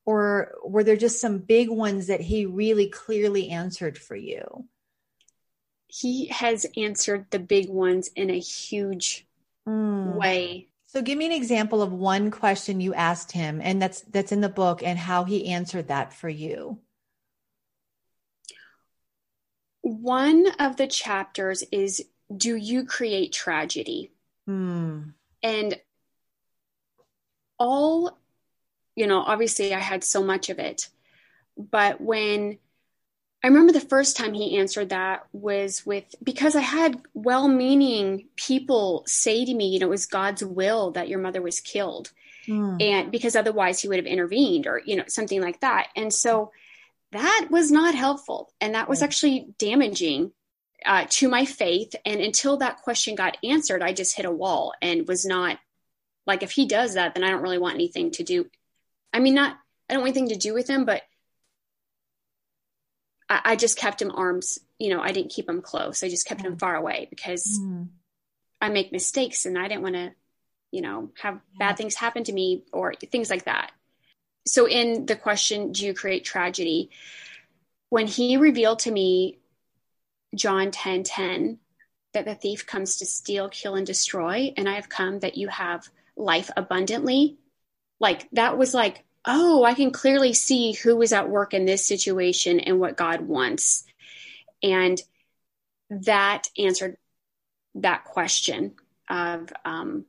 Or 0.05 0.53
were 0.63 0.85
there 0.85 0.95
just 0.95 1.19
some 1.19 1.39
big 1.39 1.69
ones 1.69 2.07
that 2.07 2.21
he 2.21 2.45
really 2.45 2.87
clearly 2.87 3.49
answered 3.49 3.97
for 3.97 4.15
you? 4.15 4.63
He 5.87 6.27
has 6.27 6.65
answered 6.77 7.25
the 7.31 7.39
big 7.39 7.67
ones 7.67 8.09
in 8.15 8.29
a 8.29 8.39
huge 8.39 9.26
mm. 9.67 10.15
way. 10.15 10.69
So 10.87 11.01
give 11.01 11.17
me 11.17 11.25
an 11.25 11.31
example 11.31 11.81
of 11.81 11.91
one 11.91 12.31
question 12.31 12.79
you 12.79 12.93
asked 12.93 13.31
him 13.31 13.59
and 13.61 13.81
that's 13.81 14.01
that's 14.01 14.31
in 14.31 14.41
the 14.41 14.49
book 14.49 14.81
and 14.81 14.97
how 14.97 15.25
he 15.25 15.49
answered 15.49 15.89
that 15.89 16.13
for 16.13 16.29
you. 16.29 16.79
One 19.81 20.47
of 20.59 20.77
the 20.77 20.87
chapters 20.87 21.63
is 21.71 22.03
do 22.35 22.55
you 22.55 22.85
create 22.85 23.33
tragedy? 23.33 24.11
Mm. 24.47 25.13
And 25.43 25.79
all 27.59 28.17
you 28.95 29.05
know, 29.05 29.19
obviously 29.19 29.75
I 29.75 29.79
had 29.79 30.03
so 30.03 30.23
much 30.23 30.49
of 30.49 30.57
it. 30.57 30.89
But 31.57 32.01
when 32.01 32.57
I 33.47 33.49
remember 33.49 33.71
the 33.71 33.79
first 33.79 34.17
time 34.17 34.33
he 34.33 34.57
answered 34.57 34.89
that 34.89 35.25
was 35.31 35.85
with 35.85 36.03
because 36.21 36.53
I 36.57 36.59
had 36.59 37.01
well 37.13 37.47
meaning 37.47 38.27
people 38.35 39.05
say 39.07 39.45
to 39.45 39.53
me, 39.53 39.69
you 39.69 39.79
know, 39.79 39.85
it 39.85 39.89
was 39.89 40.05
God's 40.05 40.43
will 40.43 40.91
that 40.91 41.07
your 41.07 41.19
mother 41.19 41.41
was 41.41 41.61
killed. 41.61 42.11
Mm. 42.45 42.83
And 42.83 43.09
because 43.09 43.37
otherwise 43.37 43.79
he 43.79 43.87
would 43.87 43.99
have 43.99 44.05
intervened 44.05 44.67
or, 44.67 44.81
you 44.85 44.97
know, 44.97 45.05
something 45.07 45.41
like 45.41 45.61
that. 45.61 45.87
And 45.95 46.13
so 46.13 46.51
that 47.13 47.47
was 47.49 47.71
not 47.71 47.95
helpful. 47.95 48.51
And 48.59 48.75
that 48.75 48.89
was 48.89 49.01
actually 49.01 49.47
damaging 49.57 50.33
uh, 50.85 51.05
to 51.11 51.29
my 51.29 51.45
faith. 51.45 51.95
And 52.05 52.19
until 52.19 52.57
that 52.57 52.81
question 52.81 53.15
got 53.15 53.37
answered, 53.45 53.81
I 53.81 53.93
just 53.93 54.17
hit 54.17 54.25
a 54.25 54.29
wall 54.31 54.73
and 54.81 55.07
was 55.07 55.25
not 55.25 55.57
like, 56.25 56.43
if 56.43 56.51
he 56.51 56.67
does 56.67 56.95
that, 56.95 57.15
then 57.15 57.23
I 57.23 57.29
don't 57.29 57.43
really 57.43 57.59
want 57.59 57.75
anything 57.75 58.11
to 58.11 58.25
do. 58.25 58.47
I 59.13 59.19
mean, 59.19 59.35
not, 59.35 59.55
I 59.89 59.93
don't 59.93 60.01
want 60.01 60.17
anything 60.17 60.37
to 60.37 60.47
do 60.47 60.53
with 60.53 60.69
him, 60.69 60.83
but 60.83 61.03
I, 63.29 63.41
I, 63.45 63.55
just 63.55 63.77
kept 63.77 64.01
him 64.01 64.11
arms, 64.11 64.59
you 64.79 64.89
know, 64.89 65.01
I 65.01 65.11
didn't 65.11 65.31
keep 65.31 65.49
him 65.49 65.61
close. 65.61 66.03
I 66.03 66.09
just 66.09 66.27
kept 66.27 66.41
him 66.41 66.57
far 66.57 66.75
away 66.75 67.07
because 67.09 67.59
mm. 67.61 67.87
I 68.61 68.69
make 68.69 68.91
mistakes 68.91 69.45
and 69.45 69.57
I 69.57 69.67
didn't 69.67 69.83
want 69.83 69.95
to, 69.95 70.13
you 70.71 70.81
know, 70.81 71.11
have 71.21 71.39
yeah. 71.53 71.67
bad 71.67 71.77
things 71.77 71.95
happen 71.95 72.23
to 72.25 72.33
me 72.33 72.63
or 72.71 72.93
things 72.93 73.29
like 73.29 73.45
that. 73.45 73.71
So 74.45 74.67
in 74.67 75.05
the 75.05 75.15
question, 75.15 75.71
do 75.71 75.85
you 75.85 75.93
create 75.93 76.23
tragedy? 76.23 76.89
When 77.89 78.07
he 78.07 78.37
revealed 78.37 78.79
to 78.79 78.91
me 78.91 79.39
John 80.35 80.71
10 80.71 81.03
10, 81.03 81.59
that 82.13 82.25
the 82.25 82.35
thief 82.35 82.65
comes 82.65 82.97
to 82.97 83.05
steal, 83.05 83.49
kill, 83.49 83.75
and 83.75 83.85
destroy, 83.85 84.53
and 84.57 84.67
I 84.67 84.75
have 84.75 84.89
come 84.89 85.19
that 85.19 85.37
you 85.37 85.47
have 85.49 85.87
life 86.15 86.49
abundantly. 86.57 87.37
Like 87.99 88.27
that 88.31 88.57
was 88.57 88.73
like, 88.73 89.03
oh, 89.27 89.63
I 89.63 89.73
can 89.73 89.91
clearly 89.91 90.33
see 90.33 90.71
who 90.71 90.95
was 90.95 91.11
at 91.13 91.29
work 91.29 91.53
in 91.53 91.65
this 91.65 91.85
situation 91.85 92.59
and 92.59 92.79
what 92.79 92.97
God 92.97 93.21
wants. 93.21 93.83
And 94.63 94.99
that 95.89 96.47
answered 96.57 96.97
that 97.75 98.05
question 98.05 98.75
of, 99.09 99.51
um, 99.65 100.05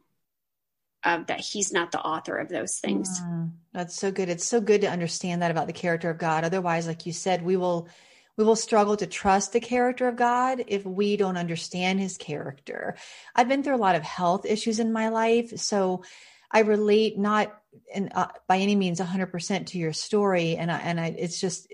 of 1.05 1.27
that 1.27 1.41
he's 1.41 1.73
not 1.73 1.93
the 1.93 2.01
author 2.01 2.37
of 2.37 2.49
those 2.49 2.79
things. 2.79 3.21
Mm, 3.21 3.51
that's 3.73 3.97
so 3.97 4.11
good. 4.11 4.29
It's 4.29 4.47
so 4.47 4.61
good 4.61 4.81
to 4.83 4.91
understand 4.91 5.43
that 5.43 5.51
about 5.51 5.67
the 5.67 5.73
character 5.73 6.11
of 6.11 6.19
God. 6.19 6.45
Otherwise, 6.45 6.87
like 6.87 7.05
you 7.05 7.13
said, 7.13 7.45
we 7.45 7.57
will 7.57 7.89
we 8.37 8.45
will 8.45 8.57
struggle 8.57 8.97
to 8.97 9.07
trust 9.07 9.53
the 9.53 9.59
character 9.59 10.07
of 10.07 10.15
God 10.15 10.63
if 10.69 10.87
we 10.87 11.17
don't 11.17 11.37
understand 11.37 11.99
his 11.99 12.17
character. 12.17 12.95
I've 13.35 13.49
been 13.49 13.65
through 13.65 13.75
a 13.75 13.79
lot 13.79 13.97
of 13.97 14.05
health 14.05 14.47
issues 14.47 14.79
in 14.79 14.93
my 14.93 15.09
life, 15.09 15.59
so 15.59 16.05
I 16.51 16.61
relate 16.61 17.19
not 17.19 17.55
in, 17.95 18.11
uh, 18.15 18.29
by 18.47 18.59
any 18.59 18.75
means 18.75 19.01
100% 19.01 19.67
to 19.67 19.79
your 19.79 19.93
story. 19.93 20.57
And 20.57 20.71
I, 20.71 20.79
and 20.79 21.01
I, 21.01 21.07
it's 21.19 21.41
just 21.41 21.69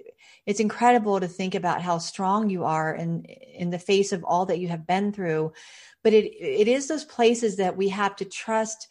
it's 0.46 0.60
incredible 0.60 1.20
to 1.20 1.28
think 1.28 1.54
about 1.54 1.82
how 1.82 1.98
strong 1.98 2.50
you 2.50 2.64
are 2.64 2.94
in 2.94 3.24
in 3.24 3.70
the 3.70 3.78
face 3.78 4.12
of 4.12 4.24
all 4.24 4.46
that 4.46 4.58
you 4.58 4.68
have 4.68 4.86
been 4.86 5.12
through. 5.12 5.52
But 6.02 6.12
it 6.12 6.24
it 6.34 6.68
is 6.68 6.86
those 6.88 7.04
places 7.04 7.56
that 7.56 7.76
we 7.76 7.88
have 7.88 8.16
to 8.16 8.24
trust. 8.24 8.88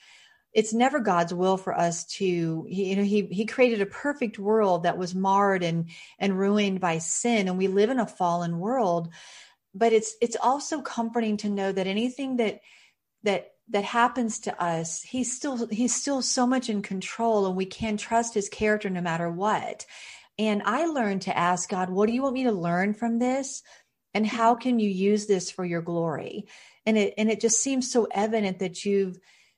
It's 0.53 0.73
never 0.73 0.99
God's 0.99 1.33
will 1.33 1.57
for 1.57 1.77
us 1.77 2.05
to 2.17 2.65
you 2.67 2.95
know 2.95 3.03
he 3.03 3.27
he 3.27 3.45
created 3.45 3.81
a 3.81 3.87
perfect 3.87 4.39
world 4.39 4.83
that 4.83 4.97
was 4.97 5.13
marred 5.13 5.63
and 5.63 5.89
and 6.17 6.39
ruined 6.39 6.79
by 6.79 6.97
sin. 6.97 7.47
And 7.47 7.57
we 7.57 7.67
live 7.67 7.89
in 7.89 7.99
a 7.99 8.07
fallen 8.07 8.59
world. 8.59 9.09
But 9.75 9.93
it's 9.93 10.15
it's 10.21 10.37
also 10.41 10.81
comforting 10.81 11.37
to 11.37 11.49
know 11.49 11.71
that 11.71 11.87
anything 11.87 12.37
that 12.37 12.61
that 13.23 13.52
that 13.69 13.83
happens 13.83 14.39
to 14.39 14.61
us 14.61 15.01
he's 15.01 15.35
still 15.35 15.67
he's 15.67 15.95
still 15.95 16.21
so 16.21 16.45
much 16.45 16.69
in 16.69 16.81
control 16.81 17.45
and 17.47 17.55
we 17.55 17.65
can 17.65 17.97
trust 17.97 18.33
his 18.33 18.49
character 18.49 18.89
no 18.89 19.01
matter 19.01 19.29
what 19.29 19.85
and 20.37 20.61
i 20.65 20.85
learned 20.85 21.21
to 21.21 21.37
ask 21.37 21.69
god 21.69 21.89
what 21.89 22.07
do 22.07 22.13
you 22.13 22.21
want 22.21 22.33
me 22.33 22.43
to 22.43 22.51
learn 22.51 22.93
from 22.93 23.19
this 23.19 23.63
and 24.13 24.27
how 24.27 24.53
can 24.53 24.79
you 24.79 24.89
use 24.89 25.25
this 25.25 25.49
for 25.49 25.65
your 25.65 25.81
glory 25.81 26.45
and 26.85 26.97
it 26.97 27.13
and 27.17 27.29
it 27.29 27.39
just 27.39 27.61
seems 27.61 27.91
so 27.91 28.07
evident 28.11 28.59
that 28.59 28.85
you've 28.85 29.17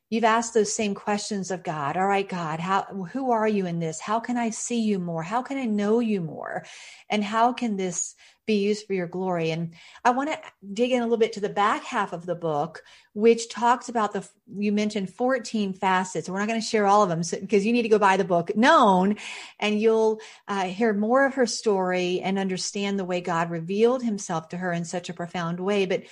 you've 0.10 0.24
asked 0.24 0.54
those 0.54 0.74
same 0.74 0.94
questions 0.94 1.52
of 1.52 1.64
God. 1.64 1.98
All 1.98 2.08
right, 2.08 2.28
God, 2.28 2.60
how 2.60 2.84
who 3.12 3.32
are 3.32 3.48
you 3.48 3.66
in 3.66 3.80
this? 3.80 4.00
How 4.00 4.20
can 4.20 4.38
I 4.38 4.50
see 4.50 4.82
you 4.82 5.00
more? 5.00 5.24
How 5.24 5.42
can 5.42 5.58
I 5.58 5.66
know 5.66 6.00
you 6.00 6.22
more? 6.22 6.66
And 7.10 7.24
how 7.24 7.54
can 7.54 7.76
this 7.76 8.16
be 8.46 8.56
used 8.56 8.86
for 8.86 8.94
your 8.94 9.08
glory? 9.08 9.52
And 9.52 9.74
I 10.04 10.12
want 10.12 10.32
to 10.32 10.40
dig 10.74 10.92
in 10.92 11.02
a 11.02 11.06
little 11.06 11.18
bit 11.18 11.34
to 11.34 11.40
the 11.40 11.50
back 11.50 11.84
half 11.84 12.14
of 12.14 12.25
the 12.25 12.36
book, 12.36 12.84
which 13.14 13.50
talks 13.50 13.90
about 13.90 14.14
the 14.14 14.28
you 14.58 14.72
mentioned 14.72 15.14
14 15.14 15.74
facets. 15.74 16.30
We're 16.30 16.40
not 16.40 16.48
going 16.48 16.60
to 16.60 16.66
share 16.66 16.88
all 16.88 17.04
of 17.04 17.10
them 17.10 17.20
because 17.20 17.64
so, 17.64 17.68
you 17.68 17.74
need 17.74 17.84
to 17.84 17.90
go 17.90 18.00
buy 18.00 18.18
the 18.18 18.24
book 18.24 18.56
known 18.56 19.18
and 19.60 19.80
you'll 19.80 20.20
uh, 20.48 20.66
hear 20.66 20.94
more 20.94 21.25
of 21.25 21.36
her 21.36 21.46
story 21.46 22.22
and 22.22 22.40
understand 22.40 23.00
the 23.00 23.06
way 23.06 23.22
God 23.22 23.50
revealed 23.50 24.04
himself 24.04 24.50
to 24.50 24.58
her 24.58 24.72
in 24.72 24.86
such 24.86 25.10
a 25.10 25.14
profound 25.14 25.60
way. 25.60 25.86
But 25.86 26.04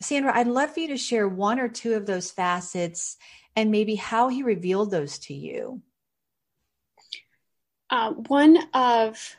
Sandra, 0.00 0.36
I'd 0.36 0.46
love 0.46 0.74
for 0.74 0.80
you 0.80 0.88
to 0.88 0.96
share 0.96 1.28
one 1.28 1.58
or 1.58 1.68
two 1.68 1.94
of 1.94 2.06
those 2.06 2.30
facets 2.30 3.16
and 3.56 3.70
maybe 3.70 3.94
how 3.94 4.28
he 4.28 4.42
revealed 4.42 4.90
those 4.90 5.18
to 5.20 5.34
you. 5.34 5.80
Uh, 7.90 8.12
one 8.12 8.58
of, 8.72 9.36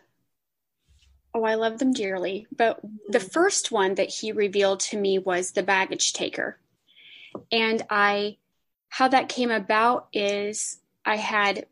oh, 1.35 1.43
I 1.43 1.55
love 1.55 1.77
them 1.77 1.91
dearly, 1.91 2.47
but 2.55 2.79
the 3.09 3.19
mm-hmm. 3.19 3.27
first 3.27 3.71
one 3.71 3.95
that 3.95 4.09
he 4.09 4.31
revealed 4.31 4.79
to 4.79 4.97
me 4.97 5.19
was 5.19 5.51
the 5.51 5.63
baggage 5.63 6.13
taker. 6.13 6.57
And 7.51 7.83
I, 7.89 8.37
how 8.87 9.09
that 9.09 9.27
came 9.27 9.51
about 9.51 10.07
is 10.13 10.79
I 11.05 11.17
had, 11.17 11.65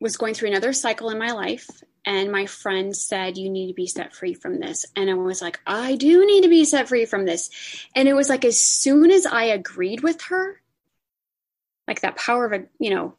was 0.00 0.18
going 0.18 0.34
through 0.34 0.50
another 0.50 0.74
cycle 0.74 1.08
in 1.08 1.18
my 1.18 1.30
life 1.30 1.66
and 2.04 2.30
my 2.30 2.44
friend 2.44 2.94
said 2.94 3.38
you 3.38 3.48
need 3.48 3.68
to 3.68 3.74
be 3.74 3.86
set 3.86 4.14
free 4.14 4.34
from 4.34 4.60
this 4.60 4.84
and 4.94 5.08
i 5.08 5.14
was 5.14 5.40
like 5.40 5.58
i 5.66 5.96
do 5.96 6.26
need 6.26 6.42
to 6.42 6.50
be 6.50 6.66
set 6.66 6.86
free 6.88 7.06
from 7.06 7.24
this 7.24 7.48
and 7.94 8.08
it 8.08 8.12
was 8.12 8.28
like 8.28 8.44
as 8.44 8.60
soon 8.60 9.10
as 9.10 9.24
i 9.24 9.44
agreed 9.44 10.02
with 10.02 10.20
her 10.22 10.60
like 11.88 12.02
that 12.02 12.16
power 12.16 12.44
of 12.44 12.52
a 12.52 12.66
you 12.78 12.90
know 12.90 13.14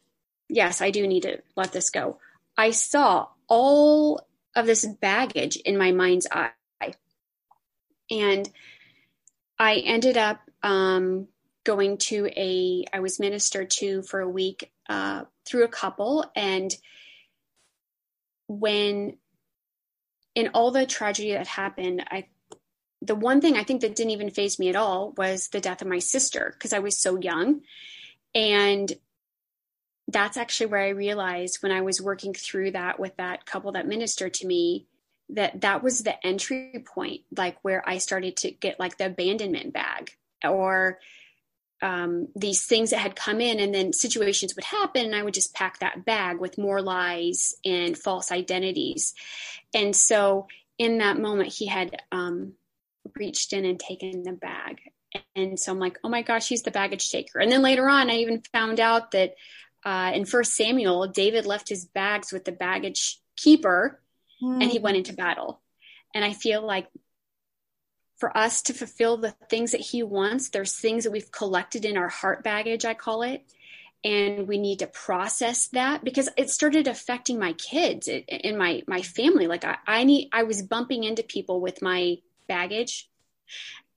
yes 0.49 0.81
i 0.81 0.91
do 0.91 1.07
need 1.07 1.23
to 1.23 1.41
let 1.55 1.71
this 1.71 1.89
go 1.89 2.19
i 2.57 2.69
saw 2.69 3.27
all 3.47 4.27
of 4.55 4.65
this 4.65 4.85
baggage 4.85 5.57
in 5.57 5.77
my 5.77 5.91
mind's 5.91 6.27
eye 6.31 6.51
and 8.09 8.49
i 9.59 9.75
ended 9.75 10.17
up 10.17 10.39
um, 10.63 11.27
going 11.63 11.97
to 11.97 12.27
a 12.35 12.85
i 12.93 12.99
was 12.99 13.19
ministered 13.19 13.69
to 13.69 14.01
for 14.03 14.19
a 14.19 14.29
week 14.29 14.71
uh, 14.89 15.23
through 15.45 15.63
a 15.63 15.69
couple 15.69 16.25
and 16.35 16.75
when 18.47 19.17
in 20.35 20.49
all 20.53 20.71
the 20.71 20.85
tragedy 20.85 21.31
that 21.31 21.47
happened, 21.47 22.03
I 22.11 22.25
the 23.01 23.15
one 23.15 23.39
thing 23.39 23.55
I 23.55 23.63
think 23.63 23.81
that 23.81 23.95
didn't 23.95 24.11
even 24.11 24.29
phase 24.31 24.57
me 24.57 24.69
at 24.69 24.75
all 24.75 25.13
was 25.17 25.49
the 25.49 25.61
death 25.61 25.81
of 25.81 25.87
my 25.87 25.99
sister 25.99 26.51
because 26.53 26.73
I 26.73 26.79
was 26.79 26.99
so 26.99 27.19
young. 27.19 27.61
And 28.33 28.91
that's 30.07 30.37
actually 30.37 30.67
where 30.67 30.81
I 30.81 30.89
realized 30.89 31.61
when 31.61 31.71
I 31.71 31.81
was 31.81 32.01
working 32.01 32.33
through 32.33 32.71
that 32.71 32.99
with 32.99 33.15
that 33.17 33.45
couple 33.45 33.71
that 33.73 33.87
ministered 33.87 34.33
to 34.35 34.47
me 34.47 34.87
that 35.29 35.61
that 35.61 35.81
was 35.81 36.03
the 36.03 36.25
entry 36.25 36.83
point, 36.85 37.21
like 37.35 37.57
where 37.63 37.87
I 37.87 37.97
started 37.97 38.37
to 38.37 38.51
get 38.51 38.79
like 38.79 38.97
the 38.97 39.07
abandonment 39.07 39.73
bag 39.73 40.11
or 40.43 40.99
um, 41.81 42.27
these 42.35 42.65
things 42.65 42.91
that 42.91 42.99
had 42.99 43.15
come 43.15 43.41
in, 43.41 43.59
and 43.59 43.73
then 43.73 43.93
situations 43.93 44.55
would 44.55 44.63
happen, 44.63 45.05
and 45.05 45.15
I 45.15 45.23
would 45.23 45.33
just 45.33 45.53
pack 45.53 45.79
that 45.79 46.05
bag 46.05 46.39
with 46.39 46.57
more 46.57 46.81
lies 46.81 47.55
and 47.65 47.97
false 47.97 48.31
identities. 48.31 49.13
And 49.73 49.95
so, 49.95 50.47
in 50.77 50.99
that 50.99 51.19
moment, 51.19 51.53
he 51.53 51.67
had 51.67 52.01
um, 52.11 52.53
reached 53.15 53.53
in 53.53 53.65
and 53.65 53.79
taken 53.79 54.23
the 54.23 54.33
bag. 54.33 54.81
And 55.35 55.57
so 55.59 55.71
I'm 55.71 55.79
like, 55.79 55.97
oh 56.03 56.09
my 56.09 56.21
gosh, 56.21 56.47
he's 56.49 56.63
the 56.63 56.71
baggage 56.71 57.09
taker. 57.09 57.39
And 57.39 57.51
then 57.51 57.61
later 57.61 57.87
on, 57.87 58.09
I 58.09 58.15
even 58.15 58.41
found 58.51 58.79
out 58.79 59.11
that 59.11 59.35
uh, 59.85 60.11
in 60.13 60.25
First 60.25 60.55
Samuel, 60.55 61.07
David 61.07 61.45
left 61.45 61.69
his 61.69 61.85
bags 61.85 62.33
with 62.33 62.43
the 62.43 62.51
baggage 62.51 63.19
keeper, 63.37 64.01
mm. 64.41 64.61
and 64.61 64.71
he 64.71 64.79
went 64.79 64.97
into 64.97 65.13
battle. 65.13 65.61
And 66.13 66.25
I 66.25 66.33
feel 66.33 66.65
like 66.65 66.87
for 68.17 68.35
us 68.35 68.63
to 68.63 68.73
fulfill 68.73 69.17
the 69.17 69.35
things 69.49 69.71
that 69.71 69.81
he 69.81 70.01
wants 70.01 70.49
there's 70.49 70.73
things 70.73 71.03
that 71.03 71.11
we've 71.11 71.31
collected 71.31 71.85
in 71.85 71.97
our 71.97 72.07
heart 72.07 72.43
baggage 72.43 72.85
i 72.85 72.93
call 72.93 73.21
it 73.21 73.43
and 74.03 74.47
we 74.47 74.57
need 74.57 74.79
to 74.79 74.87
process 74.87 75.67
that 75.69 76.03
because 76.03 76.29
it 76.37 76.49
started 76.49 76.87
affecting 76.87 77.39
my 77.39 77.53
kids 77.53 78.07
and 78.07 78.57
my 78.57 78.83
my 78.87 79.01
family 79.01 79.47
like 79.47 79.65
I, 79.65 79.77
I 79.85 80.03
need 80.03 80.29
i 80.31 80.43
was 80.43 80.61
bumping 80.61 81.03
into 81.03 81.23
people 81.23 81.59
with 81.59 81.81
my 81.81 82.17
baggage 82.47 83.09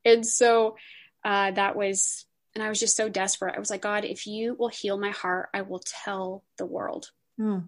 and 0.04 0.26
so 0.26 0.76
uh, 1.24 1.50
that 1.50 1.76
was 1.76 2.24
and 2.58 2.66
i 2.66 2.68
was 2.68 2.80
just 2.80 2.96
so 2.96 3.08
desperate 3.08 3.54
i 3.56 3.58
was 3.58 3.70
like 3.70 3.82
god 3.82 4.04
if 4.04 4.26
you 4.26 4.54
will 4.58 4.68
heal 4.68 4.98
my 4.98 5.10
heart 5.10 5.48
i 5.54 5.62
will 5.62 5.82
tell 6.04 6.44
the 6.58 6.66
world 6.66 7.10
mm. 7.40 7.64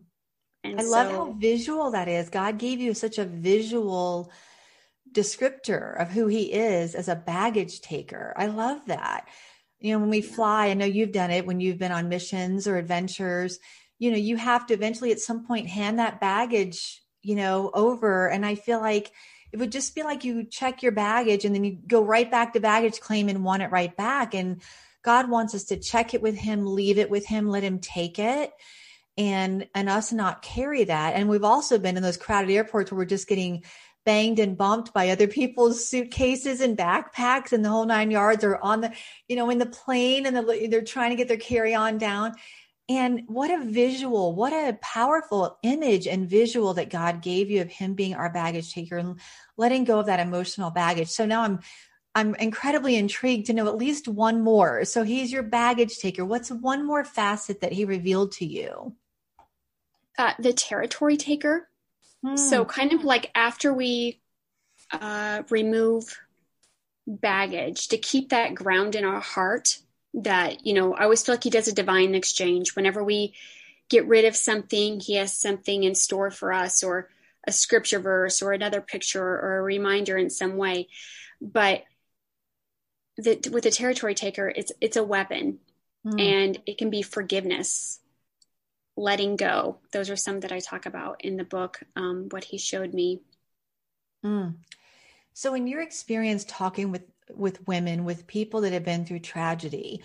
and 0.65 0.81
i 0.81 0.83
so, 0.83 0.91
love 0.91 1.11
how 1.11 1.33
visual 1.33 1.91
that 1.91 2.09
is 2.09 2.29
god 2.29 2.59
gave 2.59 2.81
you 2.81 2.93
such 2.95 3.19
a 3.19 3.25
visual 3.25 4.31
descriptor 5.13 6.01
of 6.01 6.09
who 6.11 6.27
he 6.27 6.53
is 6.53 6.95
as 6.95 7.09
a 7.09 7.17
baggage 7.17 7.81
taker. 7.81 8.33
I 8.37 8.47
love 8.47 8.81
that. 8.87 9.29
You 9.81 9.93
know, 9.93 10.01
when 10.01 10.11
we 10.11 10.21
fly, 10.21 10.69
I 10.69 10.75
know 10.75 10.85
you've 10.85 11.13
done 11.13 11.31
it 11.31 11.47
when 11.47 11.61
you've 11.61 11.79
been 11.79 11.93
on 11.93 12.09
missions 12.09 12.69
or 12.69 12.77
adventures, 12.77 13.59
you 13.99 14.11
know, 14.11 14.17
you 14.17 14.37
have 14.37 14.67
to 14.67 14.75
eventually 14.75 15.13
at 15.13 15.21
some 15.21 15.47
point 15.47 15.69
hand 15.69 15.99
that 15.99 16.21
baggage, 16.21 17.03
you 17.23 17.35
know, 17.35 17.71
over. 17.75 18.29
And 18.29 18.45
I 18.45 18.55
feel 18.55 18.81
like 18.81 19.13
it 19.53 19.59
would 19.59 19.73
just 19.73 19.95
be 19.95 20.03
like 20.03 20.25
you 20.25 20.45
check 20.45 20.83
your 20.83 20.93
baggage 20.93 21.45
and 21.45 21.55
then 21.55 21.65
you 21.65 21.79
go 21.87 22.03
right 22.03 22.31
back 22.31 22.53
to 22.53 22.61
baggage 22.61 23.01
claim 23.01 23.29
and 23.29 23.45
want 23.45 23.63
it 23.63 23.71
right 23.71 23.97
back. 23.97 24.35
And 24.35 24.63
God 25.03 25.31
wants 25.31 25.55
us 25.55 25.65
to 25.65 25.77
check 25.77 26.15
it 26.15 26.23
with 26.23 26.37
him, 26.37 26.67
leave 26.67 26.99
it 26.99 27.11
with 27.11 27.27
him, 27.27 27.49
let 27.49 27.63
him 27.63 27.79
take 27.79 28.19
it 28.19 28.53
and 29.17 29.69
and 29.75 29.89
us 29.89 30.13
not 30.13 30.43
carry 30.43 30.85
that. 30.85 31.15
And 31.15 31.29
we've 31.29 31.45
also 31.45 31.79
been 31.79 31.97
in 31.97 32.03
those 32.03 32.17
crowded 32.17 32.53
airports 32.53 32.91
where 32.91 32.99
we're 32.99 33.05
just 33.05 33.29
getting 33.29 33.65
banged 34.07 34.39
and 34.39 34.57
bumped 34.57 34.95
by 34.95 35.11
other 35.11 35.27
people's 35.27 35.87
suitcases 35.87 36.61
and 36.61 36.77
backpacks 36.77 37.53
and 37.53 37.65
the 37.65 37.69
whole 37.69 37.85
nine 37.85 38.11
yards 38.11 38.43
or 38.45 38.57
on 38.57 38.81
the, 38.81 38.93
you 39.29 39.37
know, 39.37 39.51
in 39.51 39.59
the 39.59 39.67
plane 39.67 40.25
and 40.25 40.35
the, 40.35 40.69
they're 40.71 40.83
trying 40.83 41.11
to 41.11 41.17
get 41.17 41.29
their 41.29 41.37
carry 41.37 41.75
on 41.75 41.99
down. 41.99 42.35
And 42.91 43.23
what 43.29 43.53
a 43.53 43.65
visual, 43.65 44.35
what 44.35 44.53
a 44.53 44.77
powerful 44.83 45.57
image 45.63 46.09
and 46.09 46.29
visual 46.29 46.75
that 46.75 46.91
God 46.91 47.23
gave 47.23 47.49
you 47.49 47.63
of 47.63 47.71
him 47.71 47.95
being 47.95 48.15
our 48.15 48.33
baggage 48.33 48.75
taker 48.75 48.99
and 48.99 49.21
letting 49.57 49.85
go 49.85 50.01
of 50.01 50.07
that 50.07 50.19
emotional 50.19 50.73
baggage. 50.73 51.09
So 51.09 51.25
now 51.25 51.43
I'm 51.43 51.61
I'm 52.17 52.35
incredibly 52.35 52.97
intrigued 52.97 53.47
to 53.47 53.53
know 53.53 53.69
at 53.69 53.77
least 53.77 54.09
one 54.09 54.43
more. 54.43 54.85
So 54.85 55.05
he's 55.05 55.31
your 55.31 55.45
baggage 55.45 55.99
taker. 55.99 56.25
What's 56.25 56.51
one 56.51 56.85
more 56.85 57.05
facet 57.05 57.61
that 57.61 57.73
he 57.73 57.85
revealed 57.85 58.33
to 58.33 58.45
you? 58.45 58.97
Uh, 60.19 60.33
the 60.41 60.53
territory 60.53 61.17
taker. 61.17 61.69
So, 62.35 62.65
hmm. 62.65 62.69
kind 62.69 62.93
of 62.93 63.05
like 63.05 63.31
after 63.37 63.73
we 63.73 64.21
uh, 64.91 65.45
remove 65.49 66.19
baggage 67.07 67.87
to 67.89 67.99
keep 67.99 68.31
that 68.31 68.57
ground 68.57 68.97
in 68.97 69.05
our 69.05 69.21
heart, 69.21 69.79
that, 70.15 70.67
you 70.67 70.75
know, 70.75 70.95
I 70.95 71.05
always 71.05 71.23
feel 71.23 71.35
like 71.35 71.45
he 71.45 71.51
does 71.51 71.69
a 71.69 71.75
divine 71.75 72.15
exchange. 72.15 72.75
Whenever 72.75 73.03
we 73.03 73.35
get 73.89 74.07
rid 74.07 74.25
of 74.25 74.37
something, 74.37 75.01
he 75.01 75.15
has 75.15 75.37
something 75.37 75.85
in 75.85 75.95
store 75.95 76.31
for 76.31 76.53
us, 76.53 76.83
or 76.83 77.09
a 77.47 77.53
scripture 77.53 78.01
verse, 78.01 78.43
or 78.43 78.53
another 78.53 78.81
picture, 78.81 79.23
or 79.23 79.59
a 79.59 79.63
reminder 79.63 80.17
in 80.17 80.31
some 80.31 80.57
way. 80.57 80.89
But 81.41 81.85
the, 83.17 83.51
with 83.53 83.65
the 83.65 83.71
territory 83.71 84.15
taker, 84.15 84.53
it's 84.55 84.73
it's 84.81 84.97
a 84.97 85.05
weapon, 85.05 85.59
mm. 86.07 86.21
and 86.21 86.59
it 86.67 86.79
can 86.79 86.91
be 86.91 87.03
forgiveness 87.03 88.01
letting 88.97 89.37
go. 89.37 89.79
Those 89.93 90.11
are 90.11 90.17
some 90.17 90.41
that 90.41 90.53
I 90.53 90.61
talk 90.61 90.87
about 90.87 91.25
in 91.25 91.37
the 91.37 91.45
book, 91.45 91.81
um, 91.97 92.29
what 92.31 92.45
he 92.45 92.59
showed 92.59 92.93
me. 92.93 93.21
Mm. 94.25 94.57
So, 95.33 95.55
in 95.55 95.67
your 95.67 95.81
experience 95.81 96.45
talking 96.45 96.91
with 96.91 97.03
with 97.37 97.67
women, 97.67 98.05
with 98.05 98.27
people 98.27 98.63
that 98.63 98.73
have 98.73 98.85
been 98.85 99.05
through 99.05 99.21
tragedy, 99.21 100.03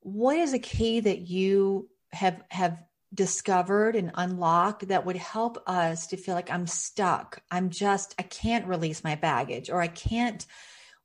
what 0.00 0.36
is 0.36 0.52
a 0.52 0.58
key 0.58 1.00
that 1.00 1.20
you 1.20 1.88
have 2.12 2.42
have 2.50 2.78
discovered 3.12 3.96
and 3.96 4.12
unlocked 4.14 4.88
that 4.88 5.04
would 5.04 5.16
help 5.16 5.62
us 5.66 6.08
to 6.08 6.16
feel 6.16 6.34
like 6.34 6.50
I'm 6.50 6.66
stuck? 6.66 7.42
I'm 7.50 7.70
just 7.70 8.14
I 8.18 8.22
can't 8.22 8.66
release 8.66 9.04
my 9.04 9.14
baggage, 9.14 9.70
or 9.70 9.80
I 9.80 9.88
can't 9.88 10.44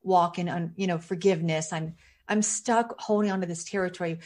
walk 0.03 0.37
in, 0.37 0.47
on, 0.49 0.73
you 0.75 0.87
know, 0.87 0.97
forgiveness. 0.97 1.73
I'm 1.73 1.95
I'm 2.27 2.41
stuck 2.41 2.99
holding 2.99 3.31
on 3.31 3.41
to 3.41 3.47
this 3.47 3.63
territory 3.63 4.19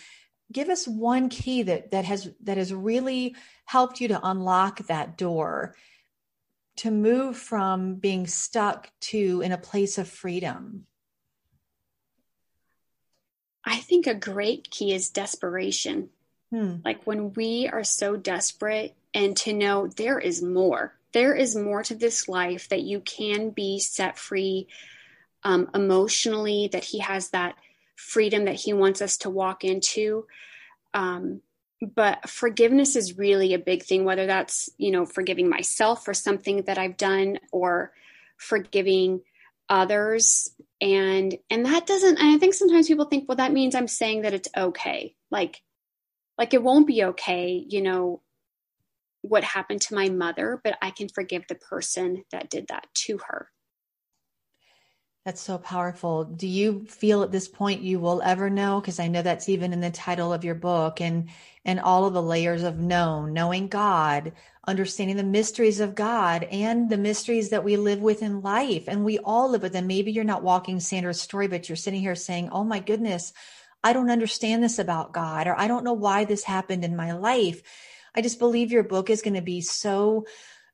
give 0.52 0.70
us 0.70 0.88
one 0.88 1.30
key 1.30 1.64
that 1.64 1.92
that 1.92 2.06
has 2.06 2.30
that 2.44 2.58
has 2.58 2.74
really 2.74 3.36
helped 3.66 4.02
you 4.02 4.08
to 4.10 4.28
unlock 4.28 4.80
that 4.88 5.18
door 5.18 5.76
to 6.78 6.92
move 6.92 7.36
from 7.36 7.96
being 7.96 8.26
stuck 8.26 8.90
to 9.02 9.42
in 9.42 9.52
a 9.52 9.58
place 9.58 9.98
of 9.98 10.08
freedom 10.08 10.86
i 13.70 13.78
think 13.78 14.08
a 14.08 14.14
great 14.14 14.70
key 14.70 14.94
is 14.94 15.10
desperation 15.10 16.10
hmm. 16.52 16.76
like 16.84 17.04
when 17.04 17.34
we 17.34 17.70
are 17.72 17.84
so 17.84 18.16
desperate 18.16 18.96
and 19.14 19.38
to 19.38 19.54
know 19.54 19.88
there 19.88 20.20
is 20.20 20.42
more 20.42 20.94
there 21.12 21.34
is 21.34 21.56
more 21.56 21.84
to 21.84 21.96
this 21.96 22.28
life 22.28 22.70
that 22.70 22.82
you 22.82 23.00
can 23.00 23.50
be 23.50 23.80
set 23.80 24.18
free 24.18 24.68
um, 25.44 25.70
emotionally 25.74 26.70
that 26.72 26.84
he 26.84 27.00
has 27.00 27.30
that 27.30 27.56
freedom 27.96 28.46
that 28.46 28.56
he 28.56 28.74
wants 28.74 29.02
us 29.02 29.18
to 29.18 29.30
walk 29.30 29.64
into. 29.64 30.26
Um, 30.94 31.42
but 31.96 32.30
forgiveness 32.30 32.96
is 32.96 33.18
really 33.18 33.54
a 33.54 33.60
big 33.60 33.84
thing, 33.84 34.04
whether 34.04 34.26
that's, 34.26 34.70
you 34.78 34.92
know, 34.92 35.06
forgiving 35.06 35.50
myself 35.50 36.04
for 36.04 36.14
something 36.14 36.64
that 36.64 36.78
I've 36.78 36.98
done 36.98 37.40
or 37.52 37.94
forgiving 38.38 39.22
others. 39.70 40.52
And, 40.82 41.38
and 41.50 41.66
that 41.66 41.86
doesn't, 41.86 42.20
and 42.20 42.36
I 42.36 42.38
think 42.38 42.54
sometimes 42.54 42.88
people 42.88 43.06
think, 43.06 43.28
well, 43.28 43.36
that 43.38 43.52
means 43.52 43.76
I'm 43.76 43.88
saying 43.88 44.22
that 44.22 44.34
it's 44.34 44.50
okay. 44.56 45.16
Like, 45.30 45.62
like 46.38 46.54
it 46.54 46.64
won't 46.64 46.88
be 46.88 47.04
okay, 47.04 47.64
you 47.68 47.82
know, 47.82 48.22
what 49.22 49.44
happened 49.44 49.82
to 49.82 49.96
my 49.96 50.10
mother, 50.10 50.62
but 50.64 50.78
I 50.82 50.92
can 50.92 51.10
forgive 51.10 51.44
the 51.48 51.56
person 51.56 52.24
that 52.32 52.50
did 52.50 52.68
that 52.70 52.88
to 53.06 53.20
her. 53.28 53.50
That's 55.26 55.42
so 55.42 55.58
powerful. 55.58 56.24
Do 56.24 56.48
you 56.48 56.86
feel 56.86 57.24
at 57.24 57.32
this 57.32 57.48
point 57.48 57.82
you 57.82 58.00
will 58.00 58.22
ever 58.22 58.50
know? 58.50 58.80
Because 58.80 59.00
I 59.00 59.10
know 59.10 59.22
that's 59.22 59.50
even 59.50 59.74
in 59.74 59.82
the 59.82 59.92
title 59.92 60.32
of 60.32 60.46
your 60.46 60.56
book 60.56 61.02
and 61.02 61.30
and 61.66 61.80
all 61.80 62.06
of 62.06 62.14
the 62.14 62.22
layers 62.22 62.64
of 62.64 62.80
known, 62.80 63.34
knowing 63.34 63.68
God, 63.68 64.32
understanding 64.66 65.18
the 65.18 65.24
mysteries 65.24 65.82
of 65.82 65.94
God 65.94 66.46
and 66.46 66.90
the 66.90 66.98
mysteries 66.98 67.50
that 67.50 67.66
we 67.66 67.76
live 67.76 68.02
with 68.02 68.24
in 68.24 68.42
life. 68.42 68.86
And 68.88 69.04
we 69.04 69.20
all 69.20 69.52
live 69.52 69.62
with 69.62 69.74
them. 69.74 69.88
Maybe 69.88 70.12
you're 70.14 70.24
not 70.24 70.42
walking 70.42 70.80
Sandra's 70.80 71.22
story, 71.22 71.48
but 71.48 71.68
you're 71.68 71.76
sitting 71.76 72.00
here 72.00 72.16
saying, 72.16 72.50
Oh 72.52 72.64
my 72.64 72.80
goodness, 72.80 73.34
I 73.84 73.92
don't 73.92 74.10
understand 74.10 74.64
this 74.64 74.80
about 74.80 75.14
God, 75.14 75.48
or 75.48 75.60
I 75.60 75.68
don't 75.68 75.84
know 75.84 75.94
why 75.94 76.24
this 76.24 76.44
happened 76.44 76.86
in 76.86 76.96
my 76.96 77.12
life. 77.12 77.62
I 78.16 78.22
just 78.22 78.40
believe 78.40 78.72
your 78.72 78.84
book 78.84 79.10
is 79.10 79.22
going 79.22 79.36
to 79.36 79.42
be 79.42 79.62
so 79.62 80.26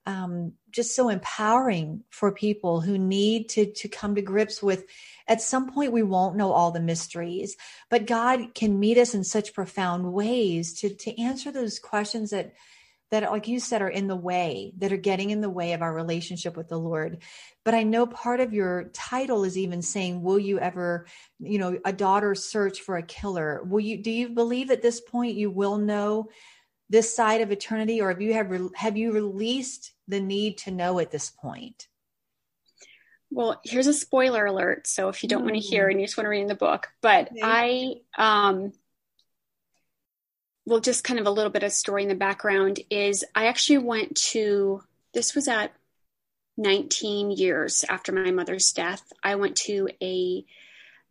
um, 0.05 0.53
just 0.75 0.95
so 0.95 1.09
empowering 1.09 2.03
for 2.09 2.31
people 2.31 2.81
who 2.81 2.97
need 2.97 3.49
to 3.49 3.71
to 3.71 3.87
come 3.87 4.15
to 4.15 4.21
grips 4.21 4.61
with 4.61 4.85
at 5.27 5.41
some 5.41 5.71
point 5.71 5.91
we 5.91 6.03
won't 6.03 6.35
know 6.35 6.51
all 6.51 6.71
the 6.71 6.79
mysteries 6.79 7.55
but 7.89 8.05
god 8.05 8.53
can 8.53 8.79
meet 8.79 8.97
us 8.97 9.15
in 9.15 9.23
such 9.23 9.53
profound 9.53 10.11
ways 10.11 10.73
to 10.73 10.89
to 10.89 11.19
answer 11.21 11.51
those 11.51 11.79
questions 11.79 12.31
that 12.31 12.53
that 13.11 13.31
like 13.31 13.47
you 13.47 13.59
said 13.59 13.81
are 13.81 13.89
in 13.89 14.07
the 14.07 14.15
way 14.15 14.73
that 14.77 14.91
are 14.91 14.97
getting 14.97 15.29
in 15.29 15.41
the 15.41 15.49
way 15.49 15.73
of 15.73 15.81
our 15.81 15.93
relationship 15.93 16.57
with 16.57 16.67
the 16.69 16.79
lord. 16.79 17.21
But 17.63 17.73
i 17.73 17.83
know 17.83 18.05
part 18.07 18.39
of 18.39 18.53
your 18.53 18.85
title 18.93 19.43
is 19.43 19.57
even 19.57 19.81
saying 19.81 20.21
will 20.21 20.39
you 20.39 20.59
ever 20.59 21.05
you 21.39 21.59
know 21.59 21.79
a 21.85 21.93
daughter 21.93 22.35
search 22.35 22.81
for 22.81 22.97
a 22.97 23.03
killer? 23.03 23.63
Will 23.63 23.79
you 23.79 24.01
do 24.01 24.11
you 24.11 24.29
believe 24.29 24.71
at 24.71 24.81
this 24.81 24.99
point 24.99 25.35
you 25.35 25.49
will 25.49 25.77
know 25.77 26.29
this 26.89 27.15
side 27.15 27.41
of 27.41 27.51
eternity 27.51 28.01
or 28.01 28.09
have 28.09 28.21
you 28.21 28.33
have 28.33 28.51
have 28.75 28.97
you 28.97 29.11
released 29.11 29.93
the 30.07 30.19
need 30.19 30.57
to 30.57 30.71
know 30.71 30.99
at 30.99 31.11
this 31.11 31.29
point 31.29 31.87
well 33.31 33.59
here's 33.63 33.87
a 33.87 33.93
spoiler 33.93 34.45
alert 34.45 34.87
so 34.87 35.09
if 35.09 35.23
you 35.23 35.29
don't 35.29 35.41
mm. 35.41 35.45
want 35.45 35.55
to 35.55 35.61
hear 35.61 35.87
and 35.87 35.99
you 35.99 36.05
just 36.05 36.17
want 36.17 36.25
to 36.25 36.29
read 36.29 36.41
in 36.41 36.47
the 36.47 36.55
book 36.55 36.87
but 37.01 37.31
okay. 37.31 37.41
i 37.43 37.95
um 38.17 38.71
well 40.65 40.79
just 40.79 41.03
kind 41.03 41.19
of 41.19 41.27
a 41.27 41.31
little 41.31 41.51
bit 41.51 41.63
of 41.63 41.71
story 41.71 42.03
in 42.03 42.09
the 42.09 42.15
background 42.15 42.79
is 42.89 43.25
i 43.35 43.47
actually 43.47 43.79
went 43.79 44.15
to 44.15 44.81
this 45.13 45.35
was 45.35 45.47
at 45.47 45.73
19 46.57 47.31
years 47.31 47.83
after 47.89 48.11
my 48.11 48.31
mother's 48.31 48.71
death 48.71 49.03
i 49.23 49.35
went 49.35 49.57
to 49.57 49.89
a 50.01 50.45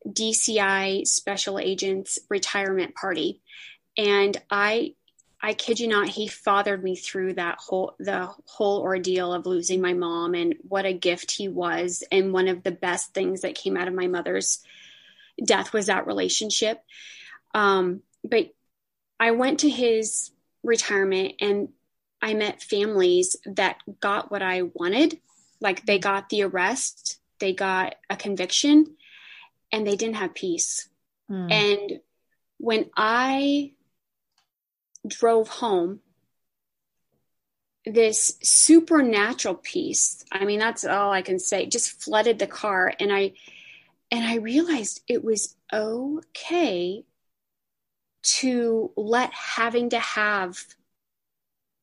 dci 0.09 1.07
special 1.07 1.59
agents 1.59 2.19
retirement 2.31 2.95
party 2.95 3.43
and 3.97 4.41
i 4.51 4.95
I 5.45 5.53
kid 5.53 5.79
you 5.79 5.89
not, 5.89 6.09
he 6.09 6.27
fathered 6.27 6.83
me 6.83 6.97
through 6.97 7.35
that 7.35 7.59
whole 7.59 7.97
the 7.99 8.31
whole 8.47 8.81
ordeal 8.81 9.35
of 9.35 9.45
losing 9.45 9.83
my 9.83 9.93
mom 9.93 10.35
and 10.35 10.55
what 10.67 10.87
a 10.87 10.95
gift 10.95 11.31
he 11.33 11.49
was. 11.49 12.03
And 12.11 12.33
one 12.33 12.49
of 12.49 12.63
the 12.63 12.71
best 12.71 13.13
things 13.13 13.43
that 13.43 13.55
came 13.55 13.77
out 13.77 13.87
of 13.87 13.93
my 13.93 14.07
mother's 14.07 14.65
death 15.45 15.75
was 15.75 15.87
that 15.87 16.07
relationship. 16.07 16.83
Um, 17.53 18.01
but 18.25 18.55
I 19.21 19.33
went 19.33 19.61
to 19.61 19.69
his 19.69 20.31
retirement 20.63 21.35
and 21.43 21.69
I 22.23 22.33
met 22.33 22.63
families 22.63 23.37
that 23.45 23.77
got 24.01 24.31
what 24.31 24.41
I 24.41 24.63
wanted. 24.63 25.21
Like 25.61 25.85
they 25.85 25.99
got 25.99 26.31
the 26.31 26.45
arrest, 26.45 27.21
they 27.39 27.53
got 27.53 27.97
a 28.09 28.17
conviction, 28.17 28.97
and 29.71 29.87
they 29.87 29.97
didn't 29.97 30.17
have 30.17 30.35
peace. 30.35 30.89
Mm. 31.31 31.53
And 31.53 32.01
when 32.57 32.89
I 32.97 33.73
drove 35.07 35.49
home, 35.49 36.01
this 37.87 38.39
supernatural 38.43 39.57
peace, 39.57 40.25
I 40.33 40.45
mean, 40.45 40.59
that's 40.59 40.85
all 40.85 41.13
I 41.13 41.23
can 41.23 41.39
say, 41.39 41.67
just 41.67 42.03
flooded 42.03 42.39
the 42.39 42.47
car. 42.47 42.93
And 42.99 43.13
I, 43.13 43.33
and 44.11 44.25
I 44.25 44.37
realized 44.37 45.03
it 45.07 45.23
was 45.23 45.55
okay 45.73 47.05
to 48.23 48.91
let 48.97 49.33
having 49.33 49.91
to 49.91 49.99
have 49.99 50.59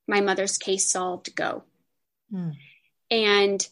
my 0.08 0.22
mother's 0.22 0.58
case 0.58 0.90
solved 0.90 1.36
go. 1.36 1.64
Mm. 2.34 2.56
And 3.12 3.68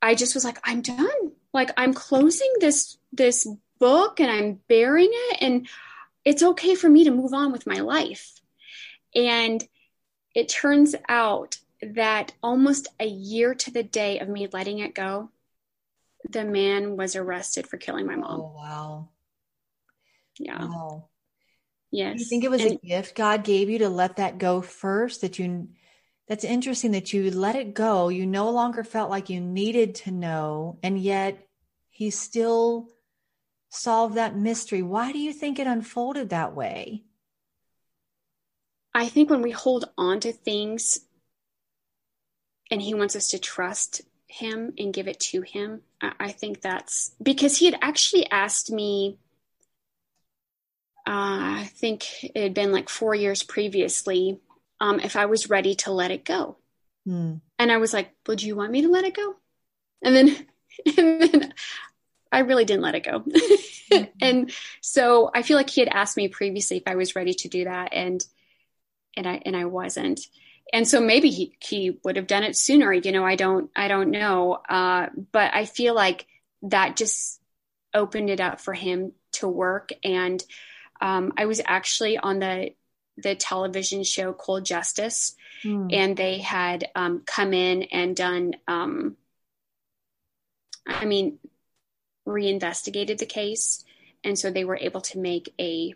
I 0.00 0.14
just 0.14 0.34
was 0.34 0.44
like, 0.44 0.58
I'm 0.64 0.80
done. 0.80 1.32
Like 1.52 1.70
I'm 1.76 1.94
closing 1.94 2.52
this 2.60 2.98
this 3.12 3.46
book 3.78 4.20
and 4.20 4.30
I'm 4.30 4.60
burying 4.68 5.10
it 5.12 5.42
and 5.42 5.68
it's 6.24 6.42
okay 6.42 6.74
for 6.74 6.88
me 6.88 7.04
to 7.04 7.10
move 7.10 7.34
on 7.34 7.52
with 7.52 7.66
my 7.66 7.80
life. 7.80 8.40
And 9.16 9.66
it 10.34 10.48
turns 10.48 10.94
out 11.08 11.58
that 11.80 12.34
almost 12.42 12.88
a 13.00 13.06
year 13.06 13.54
to 13.54 13.70
the 13.70 13.82
day 13.82 14.18
of 14.18 14.28
me 14.28 14.46
letting 14.52 14.78
it 14.78 14.94
go, 14.94 15.30
the 16.30 16.44
man 16.44 16.96
was 16.96 17.16
arrested 17.16 17.66
for 17.66 17.78
killing 17.78 18.06
my 18.06 18.16
mom. 18.16 18.40
Oh, 18.40 18.52
wow. 18.54 19.08
Yeah. 20.38 20.66
Wow. 20.66 21.08
Yes. 21.90 22.18
You 22.18 22.26
think 22.26 22.44
it 22.44 22.50
was 22.50 22.62
and, 22.62 22.72
a 22.72 22.86
gift 22.86 23.14
God 23.14 23.42
gave 23.44 23.70
you 23.70 23.78
to 23.78 23.88
let 23.88 24.16
that 24.16 24.38
go 24.38 24.60
first? 24.60 25.22
That 25.22 25.38
you, 25.38 25.68
that's 26.28 26.44
interesting 26.44 26.90
that 26.92 27.12
you 27.12 27.30
let 27.30 27.56
it 27.56 27.72
go. 27.72 28.10
You 28.10 28.26
no 28.26 28.50
longer 28.50 28.84
felt 28.84 29.08
like 29.08 29.30
you 29.30 29.40
needed 29.40 29.94
to 29.96 30.10
know, 30.10 30.78
and 30.82 30.98
yet 30.98 31.38
He 31.88 32.10
still 32.10 32.88
solved 33.70 34.16
that 34.16 34.36
mystery. 34.36 34.82
Why 34.82 35.12
do 35.12 35.18
you 35.18 35.32
think 35.32 35.58
it 35.58 35.66
unfolded 35.66 36.28
that 36.28 36.54
way? 36.54 37.04
I 38.96 39.08
think 39.08 39.28
when 39.28 39.42
we 39.42 39.50
hold 39.50 39.90
on 39.98 40.20
to 40.20 40.32
things 40.32 41.00
and 42.70 42.80
he 42.80 42.94
wants 42.94 43.14
us 43.14 43.28
to 43.28 43.38
trust 43.38 44.00
him 44.26 44.72
and 44.78 44.92
give 44.92 45.06
it 45.06 45.20
to 45.20 45.42
him, 45.42 45.82
I, 46.00 46.32
think 46.32 46.62
that's 46.62 47.14
because 47.22 47.58
he 47.58 47.66
had 47.66 47.78
actually 47.82 48.30
asked 48.30 48.72
me. 48.72 49.18
Uh, 51.06 51.60
I 51.60 51.70
think 51.76 52.06
it 52.24 52.42
had 52.42 52.54
been 52.54 52.72
like 52.72 52.88
four 52.88 53.14
years 53.14 53.42
previously 53.42 54.40
um, 54.80 54.98
if 55.00 55.14
I 55.14 55.26
was 55.26 55.50
ready 55.50 55.74
to 55.76 55.92
let 55.92 56.10
it 56.10 56.24
go. 56.24 56.56
Mm. 57.06 57.42
And 57.58 57.70
I 57.70 57.76
was 57.76 57.92
like, 57.92 58.12
Would 58.26 58.42
you 58.42 58.56
want 58.56 58.72
me 58.72 58.80
to 58.80 58.88
let 58.88 59.04
it 59.04 59.14
go? 59.14 59.36
And 60.02 60.16
then, 60.16 60.46
and 60.96 61.20
then 61.20 61.54
I 62.32 62.40
really 62.40 62.64
didn't 62.64 62.82
let 62.82 62.94
it 62.94 63.04
go. 63.04 63.20
mm-hmm. 63.20 64.04
and 64.22 64.50
so 64.80 65.30
I 65.34 65.42
feel 65.42 65.58
like 65.58 65.68
he 65.68 65.82
had 65.82 65.90
asked 65.92 66.16
me 66.16 66.28
previously 66.28 66.78
if 66.78 66.84
I 66.86 66.94
was 66.94 67.14
ready 67.14 67.34
to 67.34 67.48
do 67.48 67.64
that. 67.64 67.92
And 67.92 68.24
and 69.16 69.26
I 69.26 69.42
and 69.44 69.56
I 69.56 69.64
wasn't. 69.64 70.20
And 70.72 70.86
so 70.86 71.00
maybe 71.00 71.30
he 71.30 71.56
he 71.60 71.98
would 72.04 72.16
have 72.16 72.26
done 72.26 72.42
it 72.42 72.56
sooner. 72.56 72.92
You 72.92 73.12
know, 73.12 73.24
I 73.24 73.36
don't 73.36 73.70
I 73.76 73.88
don't 73.88 74.10
know. 74.10 74.54
Uh, 74.68 75.08
but 75.32 75.54
I 75.54 75.64
feel 75.64 75.94
like 75.94 76.26
that 76.62 76.96
just 76.96 77.40
opened 77.94 78.30
it 78.30 78.40
up 78.40 78.60
for 78.60 78.74
him 78.74 79.12
to 79.32 79.48
work. 79.48 79.90
And 80.04 80.42
um, 81.00 81.32
I 81.36 81.46
was 81.46 81.60
actually 81.64 82.18
on 82.18 82.38
the 82.38 82.70
the 83.16 83.34
television 83.34 84.04
show 84.04 84.32
Cold 84.32 84.64
Justice, 84.64 85.34
mm. 85.64 85.92
and 85.92 86.16
they 86.16 86.38
had 86.38 86.88
um, 86.94 87.22
come 87.24 87.54
in 87.54 87.84
and 87.84 88.14
done. 88.14 88.54
Um, 88.68 89.16
I 90.86 91.04
mean, 91.06 91.38
reinvestigated 92.26 93.18
the 93.18 93.26
case, 93.26 93.84
and 94.22 94.38
so 94.38 94.50
they 94.50 94.64
were 94.64 94.78
able 94.80 95.00
to 95.02 95.18
make 95.18 95.54
a 95.58 95.94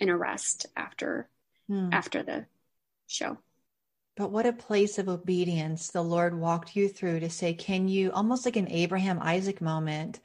an 0.00 0.10
arrest 0.10 0.66
after 0.76 1.28
mm. 1.70 1.92
after 1.92 2.22
the 2.22 2.46
show. 3.06 3.38
But 4.16 4.30
what 4.30 4.46
a 4.46 4.52
place 4.52 4.98
of 4.98 5.08
obedience 5.08 5.88
the 5.88 6.02
Lord 6.02 6.38
walked 6.38 6.76
you 6.76 6.88
through 6.88 7.20
to 7.20 7.30
say, 7.30 7.54
Can 7.54 7.88
you, 7.88 8.10
almost 8.12 8.44
like 8.44 8.56
an 8.56 8.70
Abraham 8.70 9.18
Isaac 9.22 9.60
moment, 9.60 10.20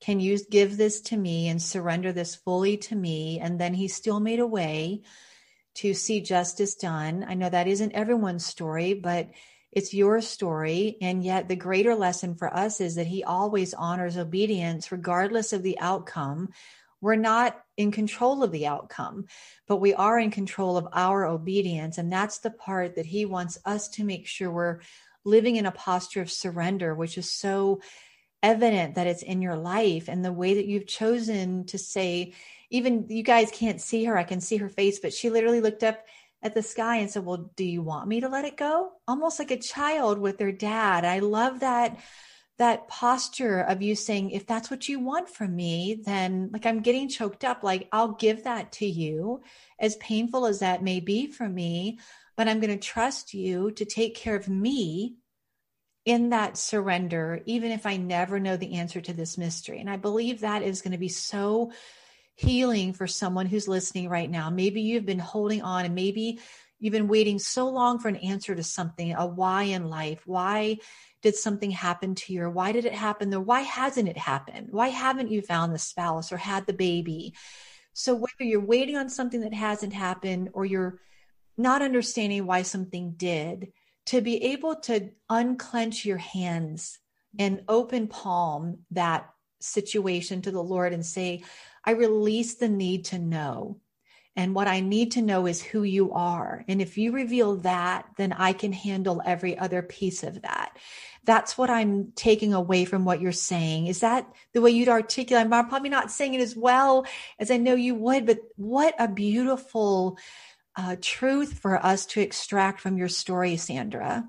can 0.00 0.20
you 0.20 0.38
give 0.50 0.76
this 0.76 1.00
to 1.02 1.16
me 1.16 1.48
and 1.48 1.60
surrender 1.60 2.12
this 2.12 2.34
fully 2.34 2.76
to 2.78 2.94
me? 2.94 3.40
And 3.40 3.58
then 3.58 3.74
he 3.74 3.88
still 3.88 4.20
made 4.20 4.40
a 4.40 4.46
way 4.46 5.02
to 5.76 5.94
see 5.94 6.20
justice 6.20 6.74
done. 6.74 7.24
I 7.26 7.34
know 7.34 7.48
that 7.48 7.68
isn't 7.68 7.92
everyone's 7.92 8.46
story, 8.46 8.94
but 8.94 9.30
it's 9.72 9.92
your 9.92 10.20
story. 10.20 10.98
And 11.00 11.24
yet, 11.24 11.48
the 11.48 11.56
greater 11.56 11.94
lesson 11.94 12.36
for 12.36 12.54
us 12.54 12.80
is 12.80 12.94
that 12.94 13.08
he 13.08 13.24
always 13.24 13.74
honors 13.74 14.16
obedience, 14.16 14.92
regardless 14.92 15.52
of 15.52 15.62
the 15.62 15.78
outcome, 15.80 16.50
we're 17.00 17.16
not 17.16 17.63
in 17.76 17.90
control 17.90 18.42
of 18.42 18.52
the 18.52 18.66
outcome, 18.66 19.26
but 19.66 19.76
we 19.76 19.94
are 19.94 20.18
in 20.18 20.30
control 20.30 20.76
of 20.76 20.88
our 20.92 21.24
obedience. 21.24 21.98
And 21.98 22.12
that's 22.12 22.38
the 22.38 22.50
part 22.50 22.96
that 22.96 23.06
he 23.06 23.24
wants 23.24 23.58
us 23.64 23.88
to 23.90 24.04
make 24.04 24.26
sure 24.26 24.50
we're 24.50 24.80
living 25.24 25.56
in 25.56 25.66
a 25.66 25.72
posture 25.72 26.22
of 26.22 26.30
surrender, 26.30 26.94
which 26.94 27.18
is 27.18 27.30
so 27.30 27.80
evident 28.42 28.94
that 28.94 29.06
it's 29.06 29.22
in 29.22 29.42
your 29.42 29.56
life 29.56 30.08
and 30.08 30.24
the 30.24 30.32
way 30.32 30.54
that 30.54 30.66
you've 30.66 30.86
chosen 30.86 31.64
to 31.64 31.78
say, 31.78 32.34
even 32.70 33.06
you 33.08 33.22
guys 33.22 33.50
can't 33.50 33.80
see 33.80 34.04
her, 34.04 34.16
I 34.16 34.24
can 34.24 34.40
see 34.40 34.58
her 34.58 34.68
face, 34.68 34.98
but 35.00 35.14
she 35.14 35.30
literally 35.30 35.60
looked 35.60 35.82
up 35.82 36.04
at 36.42 36.54
the 36.54 36.62
sky 36.62 36.96
and 36.96 37.10
said, 37.10 37.24
Well, 37.24 37.50
do 37.56 37.64
you 37.64 37.82
want 37.82 38.06
me 38.06 38.20
to 38.20 38.28
let 38.28 38.44
it 38.44 38.56
go? 38.56 38.92
Almost 39.08 39.38
like 39.38 39.50
a 39.50 39.56
child 39.56 40.18
with 40.18 40.36
their 40.36 40.52
dad. 40.52 41.04
I 41.04 41.20
love 41.20 41.60
that 41.60 41.98
that 42.58 42.86
posture 42.86 43.60
of 43.60 43.82
you 43.82 43.96
saying, 43.96 44.30
if 44.30 44.46
that's 44.46 44.70
what 44.70 44.88
you 44.88 45.00
want 45.00 45.28
from 45.28 45.56
me, 45.56 46.00
then 46.04 46.50
like 46.52 46.66
I'm 46.66 46.80
getting 46.80 47.08
choked 47.08 47.44
up, 47.44 47.64
like 47.64 47.88
I'll 47.90 48.12
give 48.12 48.44
that 48.44 48.72
to 48.72 48.86
you, 48.86 49.42
as 49.78 49.96
painful 49.96 50.46
as 50.46 50.60
that 50.60 50.82
may 50.82 51.00
be 51.00 51.26
for 51.26 51.48
me, 51.48 51.98
but 52.36 52.48
I'm 52.48 52.60
going 52.60 52.76
to 52.76 52.86
trust 52.88 53.34
you 53.34 53.72
to 53.72 53.84
take 53.84 54.14
care 54.14 54.36
of 54.36 54.48
me 54.48 55.16
in 56.04 56.30
that 56.30 56.56
surrender, 56.56 57.40
even 57.46 57.72
if 57.72 57.86
I 57.86 57.96
never 57.96 58.38
know 58.38 58.56
the 58.56 58.74
answer 58.74 59.00
to 59.00 59.12
this 59.12 59.38
mystery. 59.38 59.80
And 59.80 59.88
I 59.88 59.96
believe 59.96 60.40
that 60.40 60.62
is 60.62 60.82
going 60.82 60.92
to 60.92 60.98
be 60.98 61.08
so 61.08 61.72
healing 62.36 62.92
for 62.92 63.06
someone 63.06 63.46
who's 63.46 63.68
listening 63.68 64.08
right 64.08 64.30
now. 64.30 64.50
Maybe 64.50 64.82
you've 64.82 65.06
been 65.06 65.18
holding 65.18 65.62
on 65.62 65.84
and 65.84 65.94
maybe 65.94 66.40
you've 66.78 66.92
been 66.92 67.08
waiting 67.08 67.38
so 67.38 67.68
long 67.68 67.98
for 67.98 68.08
an 68.08 68.16
answer 68.16 68.54
to 68.54 68.62
something, 68.62 69.14
a 69.14 69.26
why 69.26 69.64
in 69.64 69.88
life. 69.88 70.22
Why 70.26 70.78
did 71.24 71.34
something 71.34 71.70
happen 71.70 72.14
to 72.14 72.34
you? 72.34 72.42
Or 72.42 72.50
why 72.50 72.70
did 72.70 72.84
it 72.84 72.92
happen? 72.92 73.32
Or 73.32 73.40
why 73.40 73.62
hasn't 73.62 74.10
it 74.10 74.18
happened? 74.18 74.68
Why 74.70 74.88
haven't 74.88 75.30
you 75.30 75.40
found 75.40 75.74
the 75.74 75.78
spouse 75.78 76.30
or 76.30 76.36
had 76.36 76.66
the 76.66 76.74
baby? 76.74 77.32
So 77.94 78.14
whether 78.14 78.44
you're 78.44 78.60
waiting 78.60 78.98
on 78.98 79.08
something 79.08 79.40
that 79.40 79.54
hasn't 79.54 79.94
happened 79.94 80.50
or 80.52 80.66
you're 80.66 81.00
not 81.56 81.80
understanding 81.80 82.44
why 82.44 82.60
something 82.60 83.14
did, 83.16 83.72
to 84.06 84.20
be 84.20 84.52
able 84.52 84.76
to 84.76 85.12
unclench 85.30 86.04
your 86.04 86.18
hands 86.18 86.98
and 87.38 87.62
open 87.68 88.06
palm 88.06 88.80
that 88.90 89.30
situation 89.60 90.42
to 90.42 90.50
the 90.50 90.62
Lord 90.62 90.92
and 90.92 91.06
say, 91.06 91.42
I 91.86 91.92
release 91.92 92.56
the 92.56 92.68
need 92.68 93.06
to 93.06 93.18
know. 93.18 93.80
And 94.36 94.54
what 94.54 94.66
I 94.66 94.80
need 94.80 95.12
to 95.12 95.22
know 95.22 95.46
is 95.46 95.62
who 95.62 95.84
you 95.84 96.12
are. 96.12 96.64
And 96.66 96.82
if 96.82 96.98
you 96.98 97.12
reveal 97.12 97.56
that, 97.58 98.06
then 98.16 98.32
I 98.32 98.52
can 98.52 98.72
handle 98.72 99.22
every 99.24 99.56
other 99.56 99.80
piece 99.80 100.24
of 100.24 100.42
that. 100.42 100.76
That's 101.24 101.56
what 101.56 101.70
I'm 101.70 102.12
taking 102.16 102.52
away 102.52 102.84
from 102.84 103.04
what 103.04 103.20
you're 103.20 103.32
saying. 103.32 103.86
Is 103.86 104.00
that 104.00 104.30
the 104.52 104.60
way 104.60 104.72
you'd 104.72 104.88
articulate? 104.88 105.46
I'm 105.50 105.68
probably 105.68 105.88
not 105.88 106.10
saying 106.10 106.34
it 106.34 106.40
as 106.40 106.56
well 106.56 107.06
as 107.38 107.50
I 107.50 107.56
know 107.58 107.74
you 107.74 107.94
would, 107.94 108.26
but 108.26 108.40
what 108.56 108.94
a 108.98 109.08
beautiful 109.08 110.18
uh, 110.76 110.96
truth 111.00 111.58
for 111.60 111.84
us 111.84 112.04
to 112.06 112.20
extract 112.20 112.80
from 112.80 112.98
your 112.98 113.08
story, 113.08 113.56
Sandra. 113.56 114.28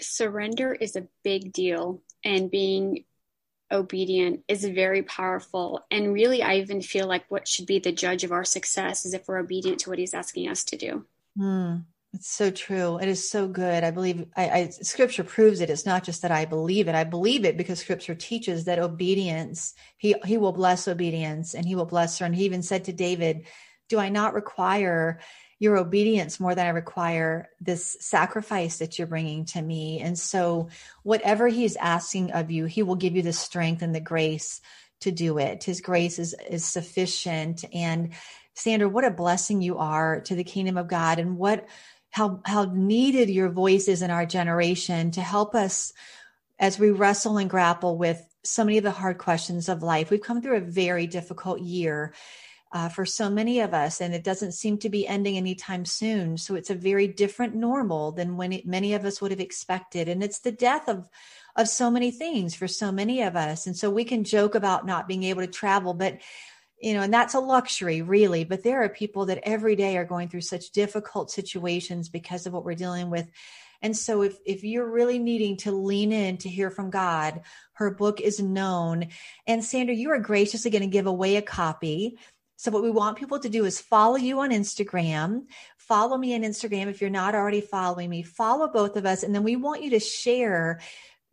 Surrender 0.00 0.72
is 0.72 0.96
a 0.96 1.06
big 1.22 1.52
deal, 1.52 2.02
and 2.24 2.50
being 2.50 3.04
obedient 3.74 4.44
is 4.48 4.64
very 4.64 5.02
powerful. 5.02 5.84
And 5.90 6.12
really, 6.12 6.42
I 6.42 6.56
even 6.56 6.80
feel 6.80 7.06
like 7.06 7.24
what 7.28 7.48
should 7.48 7.66
be 7.66 7.78
the 7.78 7.92
judge 7.92 8.24
of 8.24 8.32
our 8.32 8.44
success 8.44 9.04
is 9.04 9.12
if 9.12 9.28
we're 9.28 9.38
obedient 9.38 9.80
to 9.80 9.90
what 9.90 9.98
he's 9.98 10.14
asking 10.14 10.48
us 10.48 10.64
to 10.64 10.76
do. 10.76 11.04
Mm, 11.38 11.84
it's 12.14 12.30
so 12.30 12.50
true. 12.50 12.98
It 12.98 13.08
is 13.08 13.28
so 13.28 13.48
good. 13.48 13.82
I 13.84 13.90
believe 13.90 14.26
I, 14.36 14.48
I, 14.48 14.68
scripture 14.68 15.24
proves 15.24 15.60
it. 15.60 15.68
It's 15.68 15.84
not 15.84 16.04
just 16.04 16.22
that 16.22 16.30
I 16.30 16.44
believe 16.44 16.88
it. 16.88 16.94
I 16.94 17.04
believe 17.04 17.44
it 17.44 17.56
because 17.56 17.80
scripture 17.80 18.14
teaches 18.14 18.64
that 18.64 18.78
obedience, 18.78 19.74
he, 19.98 20.14
he 20.24 20.38
will 20.38 20.52
bless 20.52 20.86
obedience 20.86 21.54
and 21.54 21.66
he 21.66 21.74
will 21.74 21.86
bless 21.86 22.18
her. 22.18 22.26
And 22.26 22.34
he 22.34 22.44
even 22.44 22.62
said 22.62 22.84
to 22.84 22.92
David, 22.92 23.46
do 23.88 23.98
I 23.98 24.08
not 24.08 24.34
require 24.34 25.20
your 25.64 25.76
obedience 25.76 26.38
more 26.38 26.54
than 26.54 26.66
I 26.66 26.70
require 26.70 27.48
this 27.60 27.96
sacrifice 28.00 28.78
that 28.78 28.98
you're 28.98 29.08
bringing 29.08 29.46
to 29.46 29.60
me. 29.60 30.00
And 30.00 30.16
so, 30.16 30.68
whatever 31.02 31.48
He's 31.48 31.74
asking 31.74 32.30
of 32.30 32.52
you, 32.52 32.66
He 32.66 32.84
will 32.84 32.94
give 32.94 33.16
you 33.16 33.22
the 33.22 33.32
strength 33.32 33.82
and 33.82 33.94
the 33.94 34.00
grace 34.00 34.60
to 35.00 35.10
do 35.10 35.38
it. 35.38 35.64
His 35.64 35.80
grace 35.80 36.18
is, 36.20 36.36
is 36.48 36.64
sufficient. 36.64 37.64
And 37.72 38.12
Sandra, 38.54 38.88
what 38.88 39.04
a 39.04 39.10
blessing 39.10 39.60
you 39.60 39.78
are 39.78 40.20
to 40.20 40.36
the 40.36 40.44
kingdom 40.44 40.78
of 40.78 40.86
God, 40.86 41.18
and 41.18 41.36
what 41.36 41.66
how 42.10 42.40
how 42.44 42.66
needed 42.72 43.28
your 43.28 43.48
voice 43.48 43.88
is 43.88 44.02
in 44.02 44.10
our 44.12 44.26
generation 44.26 45.10
to 45.12 45.20
help 45.20 45.56
us 45.56 45.92
as 46.60 46.78
we 46.78 46.90
wrestle 46.90 47.38
and 47.38 47.50
grapple 47.50 47.98
with 47.98 48.24
so 48.44 48.64
many 48.64 48.78
of 48.78 48.84
the 48.84 48.90
hard 48.92 49.18
questions 49.18 49.68
of 49.68 49.82
life. 49.82 50.10
We've 50.10 50.20
come 50.20 50.40
through 50.40 50.58
a 50.58 50.60
very 50.60 51.06
difficult 51.06 51.60
year 51.60 52.14
uh, 52.74 52.88
for 52.88 53.06
so 53.06 53.30
many 53.30 53.60
of 53.60 53.72
us, 53.72 54.00
and 54.00 54.12
it 54.12 54.24
doesn't 54.24 54.52
seem 54.52 54.76
to 54.78 54.90
be 54.90 55.06
ending 55.06 55.36
anytime 55.36 55.84
soon. 55.84 56.36
So 56.36 56.56
it's 56.56 56.70
a 56.70 56.74
very 56.74 57.06
different 57.06 57.54
normal 57.54 58.10
than 58.10 58.36
when 58.36 58.52
it, 58.52 58.66
many 58.66 58.94
of 58.94 59.04
us 59.04 59.20
would 59.22 59.30
have 59.30 59.40
expected, 59.40 60.08
and 60.08 60.22
it's 60.22 60.40
the 60.40 60.52
death 60.52 60.88
of 60.88 61.08
of 61.56 61.68
so 61.68 61.88
many 61.88 62.10
things 62.10 62.52
for 62.56 62.66
so 62.66 62.90
many 62.90 63.22
of 63.22 63.36
us. 63.36 63.68
And 63.68 63.76
so 63.76 63.88
we 63.88 64.02
can 64.02 64.24
joke 64.24 64.56
about 64.56 64.84
not 64.84 65.06
being 65.06 65.22
able 65.22 65.42
to 65.42 65.46
travel, 65.46 65.94
but 65.94 66.18
you 66.80 66.94
know, 66.94 67.02
and 67.02 67.14
that's 67.14 67.34
a 67.34 67.40
luxury, 67.40 68.02
really. 68.02 68.42
But 68.42 68.64
there 68.64 68.82
are 68.82 68.88
people 68.88 69.26
that 69.26 69.38
every 69.44 69.76
day 69.76 69.96
are 69.96 70.04
going 70.04 70.28
through 70.28 70.40
such 70.40 70.72
difficult 70.72 71.30
situations 71.30 72.08
because 72.08 72.44
of 72.44 72.52
what 72.52 72.64
we're 72.64 72.74
dealing 72.74 73.08
with. 73.08 73.30
And 73.82 73.96
so 73.96 74.22
if 74.22 74.36
if 74.44 74.64
you're 74.64 74.90
really 74.90 75.18
needing 75.18 75.58
to 75.58 75.70
lean 75.70 76.10
in 76.10 76.38
to 76.38 76.48
hear 76.48 76.70
from 76.70 76.90
God, 76.90 77.42
her 77.74 77.90
book 77.90 78.20
is 78.20 78.40
known. 78.40 79.08
And 79.46 79.62
Sandra, 79.64 79.94
you 79.94 80.10
are 80.10 80.18
graciously 80.18 80.70
going 80.70 80.82
to 80.82 80.88
give 80.88 81.06
away 81.06 81.36
a 81.36 81.42
copy. 81.42 82.18
So, 82.56 82.70
what 82.70 82.82
we 82.82 82.90
want 82.90 83.18
people 83.18 83.38
to 83.40 83.48
do 83.48 83.64
is 83.64 83.80
follow 83.80 84.16
you 84.16 84.40
on 84.40 84.50
Instagram. 84.50 85.46
Follow 85.76 86.16
me 86.16 86.34
on 86.34 86.42
Instagram 86.42 86.86
if 86.86 87.00
you're 87.00 87.10
not 87.10 87.34
already 87.34 87.60
following 87.60 88.08
me. 88.08 88.22
Follow 88.22 88.68
both 88.68 88.96
of 88.96 89.06
us. 89.06 89.22
And 89.22 89.34
then 89.34 89.42
we 89.42 89.56
want 89.56 89.82
you 89.82 89.90
to 89.90 90.00
share 90.00 90.80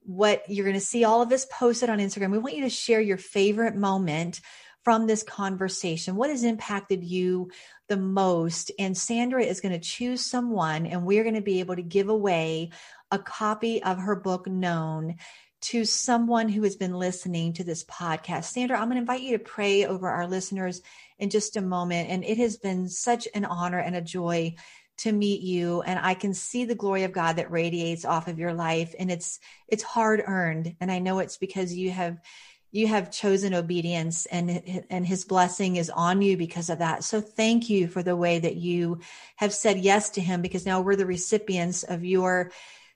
what 0.03 0.43
you're 0.47 0.65
going 0.65 0.73
to 0.73 0.79
see 0.79 1.03
all 1.03 1.21
of 1.21 1.31
us 1.31 1.45
posted 1.45 1.89
on 1.89 1.99
Instagram. 1.99 2.31
We 2.31 2.39
want 2.39 2.55
you 2.55 2.63
to 2.63 2.69
share 2.69 3.01
your 3.01 3.17
favorite 3.17 3.75
moment 3.75 4.41
from 4.83 5.05
this 5.05 5.21
conversation. 5.21 6.15
What 6.15 6.31
has 6.31 6.43
impacted 6.43 7.03
you 7.03 7.51
the 7.87 7.97
most? 7.97 8.71
And 8.79 8.97
Sandra 8.97 9.43
is 9.43 9.61
going 9.61 9.73
to 9.73 9.79
choose 9.79 10.25
someone, 10.25 10.87
and 10.87 11.05
we're 11.05 11.23
going 11.23 11.35
to 11.35 11.41
be 11.41 11.59
able 11.59 11.75
to 11.75 11.83
give 11.83 12.09
away 12.09 12.71
a 13.11 13.19
copy 13.19 13.83
of 13.83 13.99
her 13.99 14.15
book, 14.15 14.47
Known 14.47 15.17
to 15.61 15.85
someone 15.85 16.49
who 16.49 16.63
has 16.63 16.75
been 16.75 16.93
listening 16.93 17.53
to 17.53 17.63
this 17.63 17.83
podcast. 17.83 18.45
Sandra, 18.45 18.77
I'm 18.77 18.85
going 18.85 18.95
to 18.95 19.01
invite 19.01 19.21
you 19.21 19.37
to 19.37 19.43
pray 19.43 19.85
over 19.85 20.09
our 20.09 20.27
listeners 20.27 20.81
in 21.19 21.29
just 21.29 21.55
a 21.55 21.61
moment. 21.61 22.09
And 22.09 22.23
it 22.23 22.37
has 22.37 22.57
been 22.57 22.89
such 22.89 23.27
an 23.33 23.45
honor 23.45 23.79
and 23.79 23.95
a 23.95 24.01
joy 24.01 24.55
to 24.97 25.11
meet 25.11 25.41
you 25.41 25.81
and 25.81 25.99
I 25.99 26.13
can 26.13 26.33
see 26.33 26.65
the 26.65 26.75
glory 26.75 27.05
of 27.05 27.11
God 27.11 27.37
that 27.37 27.49
radiates 27.49 28.05
off 28.05 28.27
of 28.27 28.37
your 28.37 28.53
life 28.53 28.93
and 28.99 29.09
it's 29.09 29.39
it's 29.67 29.81
hard 29.81 30.21
earned 30.23 30.75
and 30.79 30.91
I 30.91 30.99
know 30.99 31.17
it's 31.17 31.37
because 31.37 31.73
you 31.73 31.89
have 31.89 32.19
you 32.71 32.87
have 32.87 33.09
chosen 33.09 33.55
obedience 33.55 34.27
and 34.27 34.85
and 34.91 35.05
his 35.05 35.25
blessing 35.25 35.77
is 35.77 35.89
on 35.89 36.21
you 36.21 36.37
because 36.37 36.69
of 36.69 36.79
that. 36.79 37.03
So 37.03 37.19
thank 37.19 37.69
you 37.69 37.87
for 37.87 38.03
the 38.03 38.15
way 38.15 38.37
that 38.39 38.57
you 38.57 38.99
have 39.37 39.53
said 39.53 39.79
yes 39.79 40.11
to 40.11 40.21
him 40.21 40.43
because 40.43 40.67
now 40.67 40.81
we're 40.81 40.95
the 40.95 41.05
recipients 41.07 41.81
of 41.81 42.05
your 42.05 42.51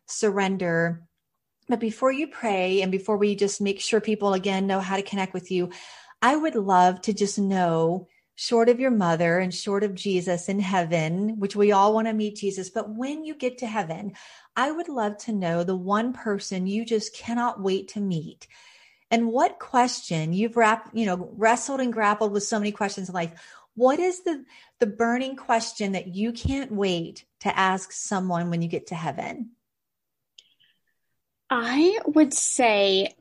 surrender 0.05 1.07
but 1.67 1.79
before 1.79 2.11
you 2.11 2.27
pray 2.27 2.81
and 2.81 2.91
before 2.91 3.17
we 3.17 3.35
just 3.35 3.61
make 3.61 3.79
sure 3.79 3.99
people 3.99 4.33
again 4.33 4.67
know 4.67 4.79
how 4.79 4.95
to 4.95 5.01
connect 5.01 5.33
with 5.33 5.51
you, 5.51 5.71
I 6.21 6.35
would 6.35 6.55
love 6.55 7.01
to 7.01 7.13
just 7.13 7.39
know, 7.39 8.07
short 8.35 8.67
of 8.67 8.79
your 8.79 8.91
mother 8.91 9.39
and 9.39 9.53
short 9.53 9.83
of 9.83 9.95
Jesus 9.95 10.49
in 10.49 10.59
heaven, 10.59 11.39
which 11.39 11.55
we 11.55 11.71
all 11.71 11.93
want 11.93 12.07
to 12.07 12.13
meet 12.13 12.35
Jesus, 12.35 12.69
but 12.69 12.93
when 12.93 13.23
you 13.23 13.33
get 13.33 13.57
to 13.59 13.67
heaven, 13.67 14.13
I 14.55 14.71
would 14.71 14.89
love 14.89 15.17
to 15.19 15.31
know 15.31 15.63
the 15.63 15.75
one 15.75 16.13
person 16.13 16.67
you 16.67 16.85
just 16.85 17.15
cannot 17.15 17.61
wait 17.61 17.87
to 17.89 18.01
meet. 18.01 18.47
And 19.09 19.27
what 19.27 19.59
question 19.59 20.33
you've 20.33 20.57
wrapped, 20.57 20.95
you 20.95 21.05
know, 21.05 21.29
wrestled 21.37 21.79
and 21.79 21.93
grappled 21.93 22.31
with 22.31 22.43
so 22.43 22.59
many 22.59 22.71
questions 22.71 23.07
in 23.07 23.15
life. 23.15 23.31
What 23.75 23.99
is 23.99 24.23
the 24.23 24.43
the 24.79 24.87
burning 24.87 25.35
question 25.35 25.93
that 25.93 26.15
you 26.15 26.31
can't 26.31 26.71
wait 26.71 27.25
to 27.41 27.57
ask 27.57 27.91
someone 27.91 28.49
when 28.49 28.61
you 28.61 28.67
get 28.67 28.87
to 28.87 28.95
heaven? 28.95 29.51
I 31.49 31.99
would 32.05 32.33
say 32.33 33.15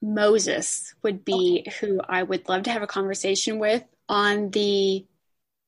Moses 0.00 0.94
would 1.02 1.24
be 1.24 1.64
okay. 1.66 1.76
who 1.80 2.00
I 2.06 2.22
would 2.22 2.48
love 2.48 2.64
to 2.64 2.70
have 2.70 2.82
a 2.82 2.86
conversation 2.86 3.58
with 3.58 3.84
on 4.08 4.50
the 4.50 5.06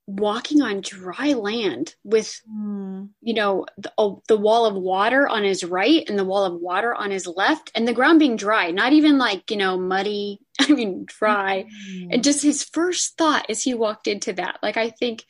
walking 0.06 0.60
on 0.60 0.80
dry 0.80 1.34
land 1.34 1.94
with 2.02 2.40
mm. 2.50 3.08
you 3.20 3.34
know 3.34 3.64
the, 3.78 3.92
oh, 3.96 4.22
the, 4.26 4.36
wall 4.36 4.66
of 4.66 4.74
water 4.74 5.28
on 5.28 5.44
his 5.44 5.62
right 5.62 6.08
and 6.08 6.18
the 6.18 6.24
wall 6.24 6.44
of 6.44 6.60
water 6.60 6.92
on 6.94 7.12
his 7.12 7.28
left 7.28 7.70
and 7.76 7.86
the 7.86 7.92
ground 7.92 8.18
being 8.18 8.34
dry 8.34 8.72
not 8.72 8.92
even 8.92 9.18
like 9.18 9.50
you 9.50 9.56
know 9.56 9.78
muddy 9.78 10.40
i 10.60 10.72
mean 10.72 11.04
dry 11.06 11.64
mm. 11.88 12.08
and 12.10 12.24
just 12.24 12.42
his 12.42 12.64
first 12.64 13.16
thought 13.16 13.46
as 13.48 13.62
he 13.62 13.72
walked 13.72 14.08
into 14.08 14.32
that 14.32 14.58
like 14.62 14.76
i 14.76 14.90
think 14.90 15.24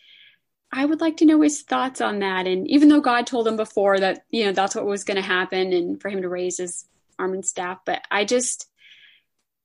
I 0.72 0.84
would 0.84 1.00
like 1.00 1.16
to 1.18 1.24
know 1.24 1.40
his 1.40 1.62
thoughts 1.62 2.00
on 2.00 2.20
that. 2.20 2.46
And 2.46 2.68
even 2.68 2.88
though 2.88 3.00
God 3.00 3.26
told 3.26 3.48
him 3.48 3.56
before 3.56 3.98
that, 3.98 4.24
you 4.30 4.44
know, 4.44 4.52
that's 4.52 4.74
what 4.74 4.86
was 4.86 5.04
going 5.04 5.16
to 5.16 5.22
happen 5.22 5.72
and 5.72 6.00
for 6.00 6.08
him 6.08 6.22
to 6.22 6.28
raise 6.28 6.58
his 6.58 6.86
arm 7.18 7.34
and 7.34 7.44
staff, 7.44 7.78
but 7.84 8.02
I 8.10 8.24
just, 8.24 8.66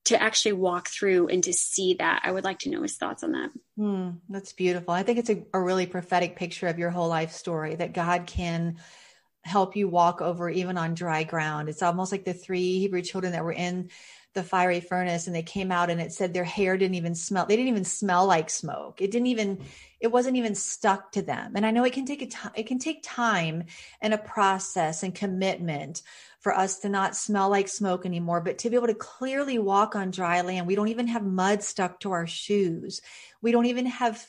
to 0.06 0.20
actually 0.20 0.52
walk 0.52 0.88
through 0.88 1.28
and 1.28 1.42
to 1.44 1.52
see 1.52 1.94
that, 1.94 2.22
I 2.24 2.30
would 2.30 2.44
like 2.44 2.60
to 2.60 2.70
know 2.70 2.82
his 2.82 2.96
thoughts 2.96 3.24
on 3.24 3.32
that. 3.32 3.50
Mm, 3.78 4.18
that's 4.28 4.52
beautiful. 4.52 4.94
I 4.94 5.02
think 5.02 5.18
it's 5.18 5.30
a, 5.30 5.42
a 5.52 5.60
really 5.60 5.86
prophetic 5.86 6.36
picture 6.36 6.68
of 6.68 6.78
your 6.78 6.90
whole 6.90 7.08
life 7.08 7.32
story 7.32 7.74
that 7.74 7.92
God 7.92 8.26
can 8.26 8.78
help 9.42 9.76
you 9.76 9.88
walk 9.88 10.20
over 10.20 10.48
even 10.48 10.76
on 10.76 10.94
dry 10.94 11.24
ground. 11.24 11.68
It's 11.68 11.82
almost 11.82 12.12
like 12.12 12.24
the 12.24 12.34
three 12.34 12.78
Hebrew 12.78 13.02
children 13.02 13.32
that 13.32 13.44
were 13.44 13.52
in 13.52 13.90
the 14.36 14.44
fiery 14.44 14.78
furnace 14.78 15.26
and 15.26 15.34
they 15.34 15.42
came 15.42 15.72
out 15.72 15.90
and 15.90 16.00
it 16.00 16.12
said 16.12 16.32
their 16.32 16.44
hair 16.44 16.76
didn't 16.76 16.94
even 16.94 17.16
smell 17.16 17.46
they 17.46 17.56
didn't 17.56 17.70
even 17.70 17.84
smell 17.84 18.26
like 18.26 18.48
smoke. 18.48 19.02
It 19.02 19.10
didn't 19.10 19.26
even 19.26 19.58
it 19.98 20.12
wasn't 20.12 20.36
even 20.36 20.54
stuck 20.54 21.10
to 21.12 21.22
them. 21.22 21.54
And 21.56 21.66
i 21.66 21.72
know 21.72 21.84
it 21.84 21.92
can 21.92 22.06
take 22.06 22.22
a 22.22 22.26
time 22.26 22.52
it 22.54 22.68
can 22.68 22.78
take 22.78 23.00
time 23.02 23.64
and 24.00 24.14
a 24.14 24.18
process 24.18 25.02
and 25.02 25.14
commitment 25.14 26.02
for 26.38 26.54
us 26.54 26.78
to 26.80 26.88
not 26.88 27.16
smell 27.16 27.48
like 27.48 27.66
smoke 27.66 28.06
anymore 28.06 28.40
but 28.40 28.58
to 28.58 28.70
be 28.70 28.76
able 28.76 28.86
to 28.86 28.94
clearly 28.94 29.58
walk 29.58 29.96
on 29.96 30.12
dry 30.12 30.42
land. 30.42 30.66
We 30.66 30.76
don't 30.76 30.88
even 30.88 31.08
have 31.08 31.24
mud 31.24 31.64
stuck 31.64 31.98
to 32.00 32.12
our 32.12 32.26
shoes. 32.26 33.00
We 33.42 33.50
don't 33.50 33.66
even 33.66 33.86
have 33.86 34.24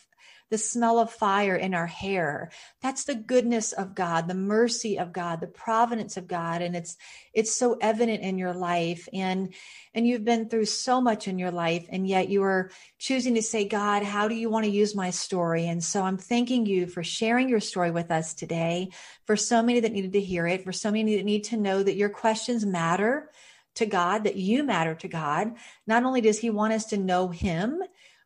the 0.49 0.57
smell 0.57 0.99
of 0.99 1.11
fire 1.11 1.55
in 1.55 1.73
our 1.73 1.87
hair. 1.87 2.51
That's 2.81 3.03
the 3.03 3.15
goodness 3.15 3.73
of 3.73 3.95
God, 3.95 4.27
the 4.27 4.33
mercy 4.33 4.97
of 4.97 5.11
God, 5.11 5.41
the 5.41 5.47
providence 5.47 6.15
of 6.15 6.27
God. 6.27 6.61
And 6.61 6.75
it's, 6.75 6.95
it's 7.33 7.53
so 7.53 7.77
evident 7.81 8.21
in 8.21 8.37
your 8.37 8.53
life. 8.53 9.09
And, 9.13 9.53
and 9.93 10.07
you've 10.07 10.23
been 10.23 10.47
through 10.47 10.65
so 10.65 11.01
much 11.01 11.27
in 11.27 11.37
your 11.37 11.51
life. 11.51 11.85
And 11.89 12.07
yet 12.07 12.29
you 12.29 12.43
are 12.43 12.71
choosing 12.97 13.35
to 13.35 13.41
say, 13.41 13.67
God, 13.67 14.03
how 14.03 14.27
do 14.27 14.35
you 14.35 14.49
want 14.49 14.65
to 14.65 14.71
use 14.71 14.95
my 14.95 15.09
story? 15.09 15.67
And 15.67 15.83
so 15.83 16.03
I'm 16.03 16.17
thanking 16.17 16.65
you 16.65 16.87
for 16.87 17.03
sharing 17.03 17.49
your 17.49 17.59
story 17.59 17.91
with 17.91 18.11
us 18.11 18.33
today, 18.33 18.89
for 19.25 19.35
so 19.35 19.61
many 19.61 19.81
that 19.81 19.91
needed 19.91 20.13
to 20.13 20.21
hear 20.21 20.47
it, 20.47 20.63
for 20.63 20.71
so 20.71 20.91
many 20.91 21.17
that 21.17 21.25
need 21.25 21.45
to 21.45 21.57
know 21.57 21.83
that 21.83 21.95
your 21.95 22.09
questions 22.09 22.65
matter 22.65 23.29
to 23.75 23.85
God, 23.85 24.23
that 24.23 24.35
you 24.35 24.63
matter 24.63 24.95
to 24.95 25.07
God. 25.07 25.53
Not 25.85 26.03
only 26.03 26.21
does 26.21 26.39
He 26.39 26.49
want 26.49 26.73
us 26.73 26.85
to 26.85 26.97
know 26.97 27.27
Him, 27.27 27.81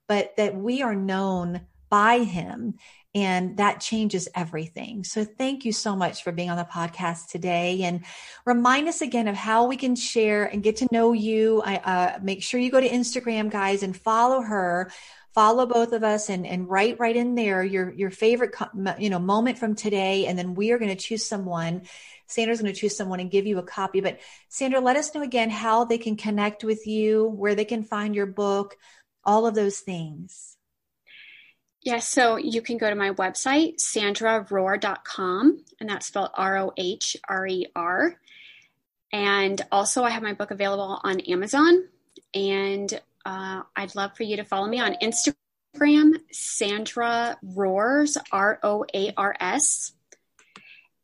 but 0.07 0.35
that 0.37 0.55
we 0.55 0.81
are 0.81 0.95
known 0.95 1.61
by 1.91 2.19
him. 2.19 2.75
And 3.13 3.57
that 3.57 3.81
changes 3.81 4.29
everything. 4.33 5.03
So 5.03 5.25
thank 5.25 5.65
you 5.65 5.73
so 5.73 5.97
much 5.97 6.23
for 6.23 6.31
being 6.31 6.49
on 6.49 6.57
the 6.57 6.63
podcast 6.63 7.27
today 7.27 7.83
and 7.83 8.05
remind 8.45 8.87
us 8.87 9.01
again 9.01 9.27
of 9.27 9.35
how 9.35 9.67
we 9.67 9.75
can 9.75 9.97
share 9.97 10.45
and 10.45 10.63
get 10.63 10.77
to 10.77 10.87
know 10.93 11.11
you. 11.11 11.61
I, 11.63 11.75
uh, 11.75 12.19
make 12.23 12.41
sure 12.41 12.57
you 12.59 12.71
go 12.71 12.79
to 12.79 12.89
Instagram 12.89 13.51
guys 13.51 13.83
and 13.83 13.95
follow 13.95 14.41
her 14.41 14.91
follow 15.33 15.65
both 15.65 15.93
of 15.93 16.03
us 16.03 16.29
and, 16.29 16.45
and 16.45 16.69
write 16.69 16.99
right 16.99 17.15
in 17.15 17.35
there 17.35 17.63
your, 17.63 17.91
your 17.93 18.11
favorite, 18.11 18.53
you 18.99 19.09
know, 19.09 19.19
moment 19.19 19.57
from 19.57 19.75
today. 19.75 20.25
And 20.25 20.37
then 20.37 20.55
we 20.55 20.71
are 20.71 20.77
going 20.77 20.95
to 20.95 21.01
choose 21.01 21.25
someone. 21.25 21.83
Sandra's 22.27 22.61
going 22.61 22.73
to 22.73 22.79
choose 22.79 22.97
someone 22.97 23.19
and 23.19 23.31
give 23.31 23.45
you 23.45 23.57
a 23.57 23.63
copy. 23.63 24.01
But 24.01 24.19
Sandra, 24.49 24.79
let 24.79 24.97
us 24.97 25.13
know 25.15 25.21
again 25.21 25.49
how 25.49 25.85
they 25.85 25.97
can 25.97 26.17
connect 26.17 26.63
with 26.63 26.85
you, 26.85 27.27
where 27.27 27.55
they 27.55 27.65
can 27.65 27.83
find 27.83 28.15
your 28.15 28.25
book, 28.25 28.75
all 29.23 29.47
of 29.47 29.55
those 29.55 29.79
things. 29.79 30.57
Yes, 31.83 32.07
so 32.07 32.37
you 32.37 32.61
can 32.61 32.77
go 32.77 32.89
to 32.89 32.95
my 32.95 33.11
website, 33.11 33.77
sandrarohrer.com, 33.77 35.63
and 35.79 35.89
that's 35.89 36.05
spelled 36.05 36.29
R 36.35 36.57
O 36.57 36.73
H 36.77 37.17
R 37.27 37.47
E 37.47 37.67
R. 37.75 38.15
And 39.11 39.59
also, 39.71 40.03
I 40.03 40.11
have 40.11 40.23
my 40.23 40.33
book 40.33 40.51
available 40.51 40.99
on 41.03 41.19
Amazon. 41.21 41.87
And 42.33 43.01
uh, 43.25 43.63
I'd 43.75 43.95
love 43.95 44.15
for 44.15 44.23
you 44.23 44.37
to 44.37 44.43
follow 44.43 44.67
me 44.67 44.79
on 44.79 44.95
Instagram, 45.01 46.13
Sandra 46.31 47.37
Roars, 47.41 48.17
R 48.31 48.59
O 48.63 48.85
A 48.93 49.13
R 49.17 49.35
S. 49.39 49.93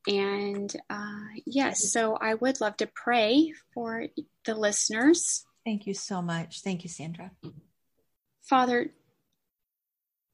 And 0.07 0.73
uh, 0.89 1.27
yes, 1.45 1.91
so 1.91 2.15
I 2.15 2.35
would 2.35 2.61
love 2.61 2.77
to 2.77 2.87
pray 2.87 3.53
for 3.73 4.05
the 4.45 4.55
listeners. 4.55 5.43
Thank 5.65 5.85
you 5.85 5.93
so 5.93 6.21
much. 6.21 6.61
Thank 6.61 6.83
you, 6.83 6.89
Sandra. 6.89 7.31
Father, 8.43 8.91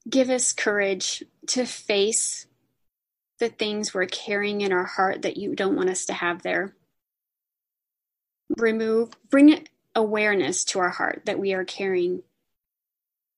give 0.10 0.30
us 0.30 0.54
courage 0.54 1.24
to 1.48 1.66
face 1.66 2.48
the 3.40 3.50
things 3.50 3.94
we're 3.94 4.06
carrying 4.06 4.62
in 4.62 4.72
our 4.72 4.86
heart 4.86 5.24
that 5.24 5.38
you 5.38 5.56
don't 5.56 5.76
want 5.76 5.90
us 5.90 6.06
to 6.06 6.14
have 6.14 6.44
there. 6.44 6.74
Remove, 8.58 9.12
bring 9.30 9.68
awareness 9.96 10.64
to 10.66 10.80
our 10.80 10.90
heart 10.90 11.24
that 11.26 11.40
we 11.40 11.54
are 11.54 11.66
carrying 11.66 12.24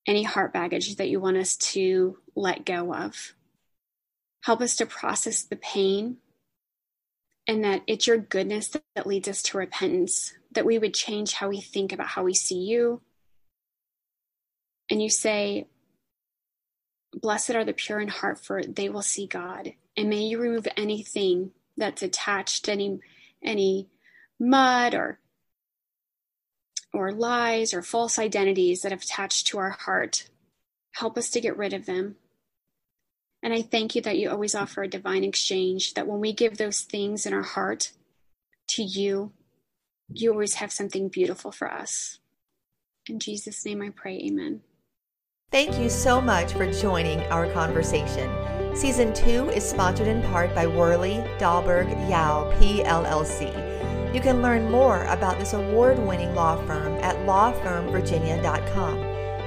any 0.06 0.22
heart 0.22 0.52
baggage 0.52 0.96
that 0.96 1.08
you 1.08 1.20
want 1.20 1.36
us 1.36 1.56
to 1.56 2.18
let 2.34 2.64
go 2.64 2.94
of. 2.94 3.34
Help 4.44 4.60
us 4.60 4.76
to 4.76 4.86
process 4.86 5.42
the 5.42 5.56
pain 5.56 6.18
and 7.48 7.64
that 7.64 7.82
it's 7.86 8.06
your 8.06 8.18
goodness 8.18 8.76
that, 8.94 9.06
leads 9.06 9.28
us 9.28 9.42
to 9.42 9.58
repentance, 9.58 10.34
that 10.52 10.66
we 10.66 10.78
would 10.78 10.94
change 10.94 11.32
how 11.32 11.48
we 11.48 11.60
think 11.60 11.92
about 11.92 12.08
how 12.08 12.24
we 12.24 12.34
see 12.34 12.58
you. 12.58 13.00
And 14.90 15.02
you 15.02 15.10
say, 15.10 15.66
Blessed 17.16 17.50
are 17.56 17.64
the 17.64 17.72
pure 17.72 17.98
in 17.98 18.08
heart, 18.08 18.38
for 18.38 18.62
they 18.62 18.88
will 18.88 19.02
see 19.02 19.26
God. 19.26 19.72
And 19.96 20.10
may 20.10 20.22
you 20.22 20.38
remove 20.38 20.68
anything 20.76 21.52
that's 21.76 22.02
attached, 22.02 22.68
any 22.68 23.00
any 23.42 23.88
mud 24.38 24.94
or 24.94 25.18
or 26.92 27.12
lies 27.12 27.74
or 27.74 27.82
false 27.82 28.18
identities 28.18 28.82
that 28.82 28.92
have 28.92 29.02
attached 29.02 29.46
to 29.48 29.58
our 29.58 29.70
heart. 29.70 30.28
Help 30.92 31.18
us 31.18 31.30
to 31.30 31.40
get 31.40 31.56
rid 31.56 31.72
of 31.72 31.86
them. 31.86 32.16
And 33.42 33.52
I 33.52 33.62
thank 33.62 33.94
you 33.94 34.02
that 34.02 34.18
you 34.18 34.30
always 34.30 34.54
offer 34.54 34.82
a 34.82 34.88
divine 34.88 35.22
exchange, 35.22 35.94
that 35.94 36.06
when 36.06 36.20
we 36.20 36.32
give 36.32 36.56
those 36.56 36.80
things 36.80 37.26
in 37.26 37.34
our 37.34 37.42
heart 37.42 37.92
to 38.70 38.82
you, 38.82 39.32
you 40.08 40.32
always 40.32 40.54
have 40.54 40.72
something 40.72 41.08
beautiful 41.08 41.52
for 41.52 41.70
us. 41.70 42.18
In 43.08 43.20
Jesus' 43.20 43.64
name 43.64 43.82
I 43.82 43.90
pray, 43.90 44.18
amen. 44.18 44.62
Thank 45.56 45.78
you 45.78 45.88
so 45.88 46.20
much 46.20 46.52
for 46.52 46.70
joining 46.70 47.20
our 47.32 47.50
conversation. 47.50 48.30
Season 48.76 49.14
2 49.14 49.48
is 49.48 49.66
sponsored 49.66 50.06
in 50.06 50.22
part 50.24 50.54
by 50.54 50.66
Worley 50.66 51.24
Dahlberg 51.38 51.88
Yao 52.10 52.52
PLLC. 52.58 54.14
You 54.14 54.20
can 54.20 54.42
learn 54.42 54.70
more 54.70 55.04
about 55.04 55.38
this 55.38 55.54
award 55.54 55.98
winning 55.98 56.34
law 56.34 56.56
firm 56.66 56.92
at 57.02 57.16
lawfirmvirginia.com. 57.26 58.98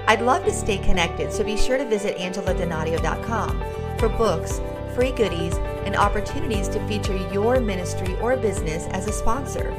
I'd 0.07 0.23
love 0.23 0.43
to 0.45 0.51
stay 0.51 0.79
connected, 0.79 1.31
so 1.31 1.43
be 1.43 1.55
sure 1.55 1.77
to 1.77 1.85
visit 1.85 2.17
angeladonadio.com 2.17 3.63
for 3.99 4.09
books, 4.09 4.59
free 4.95 5.11
goodies, 5.11 5.53
and 5.85 5.95
opportunities 5.95 6.69
to 6.69 6.83
feature 6.87 7.17
your 7.31 7.59
ministry 7.59 8.15
or 8.15 8.35
business 8.35 8.87
as 8.87 9.07
a 9.07 9.13
sponsor. 9.13 9.71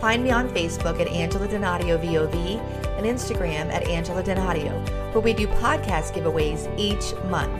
Find 0.00 0.24
me 0.24 0.32
on 0.32 0.48
Facebook 0.48 0.98
at 1.00 1.06
Angela 1.06 1.46
Donadio 1.46 1.98
VOV 2.02 2.87
and 2.98 3.06
Instagram 3.06 3.72
at 3.72 3.88
Angela 3.88 4.22
Donadio, 4.22 4.74
where 5.14 5.22
we 5.22 5.32
do 5.32 5.46
podcast 5.46 6.12
giveaways 6.12 6.68
each 6.78 7.14
month. 7.30 7.58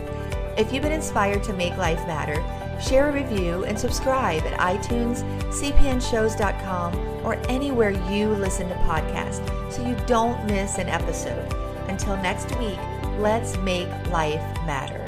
If 0.58 0.72
you've 0.72 0.82
been 0.82 0.92
inspired 0.92 1.42
to 1.44 1.52
make 1.52 1.76
life 1.76 2.04
matter, 2.06 2.44
share 2.82 3.08
a 3.08 3.12
review 3.12 3.64
and 3.64 3.78
subscribe 3.78 4.42
at 4.42 4.58
iTunes, 4.58 5.22
cpnshows.com, 5.52 6.94
or 7.24 7.34
anywhere 7.48 7.90
you 8.10 8.28
listen 8.28 8.68
to 8.68 8.74
podcasts 8.74 9.72
so 9.72 9.86
you 9.86 9.96
don't 10.06 10.44
miss 10.46 10.78
an 10.78 10.88
episode. 10.88 11.52
Until 11.88 12.16
next 12.16 12.56
week, 12.58 12.78
let's 13.18 13.56
make 13.58 13.88
life 14.10 14.42
matter. 14.66 15.07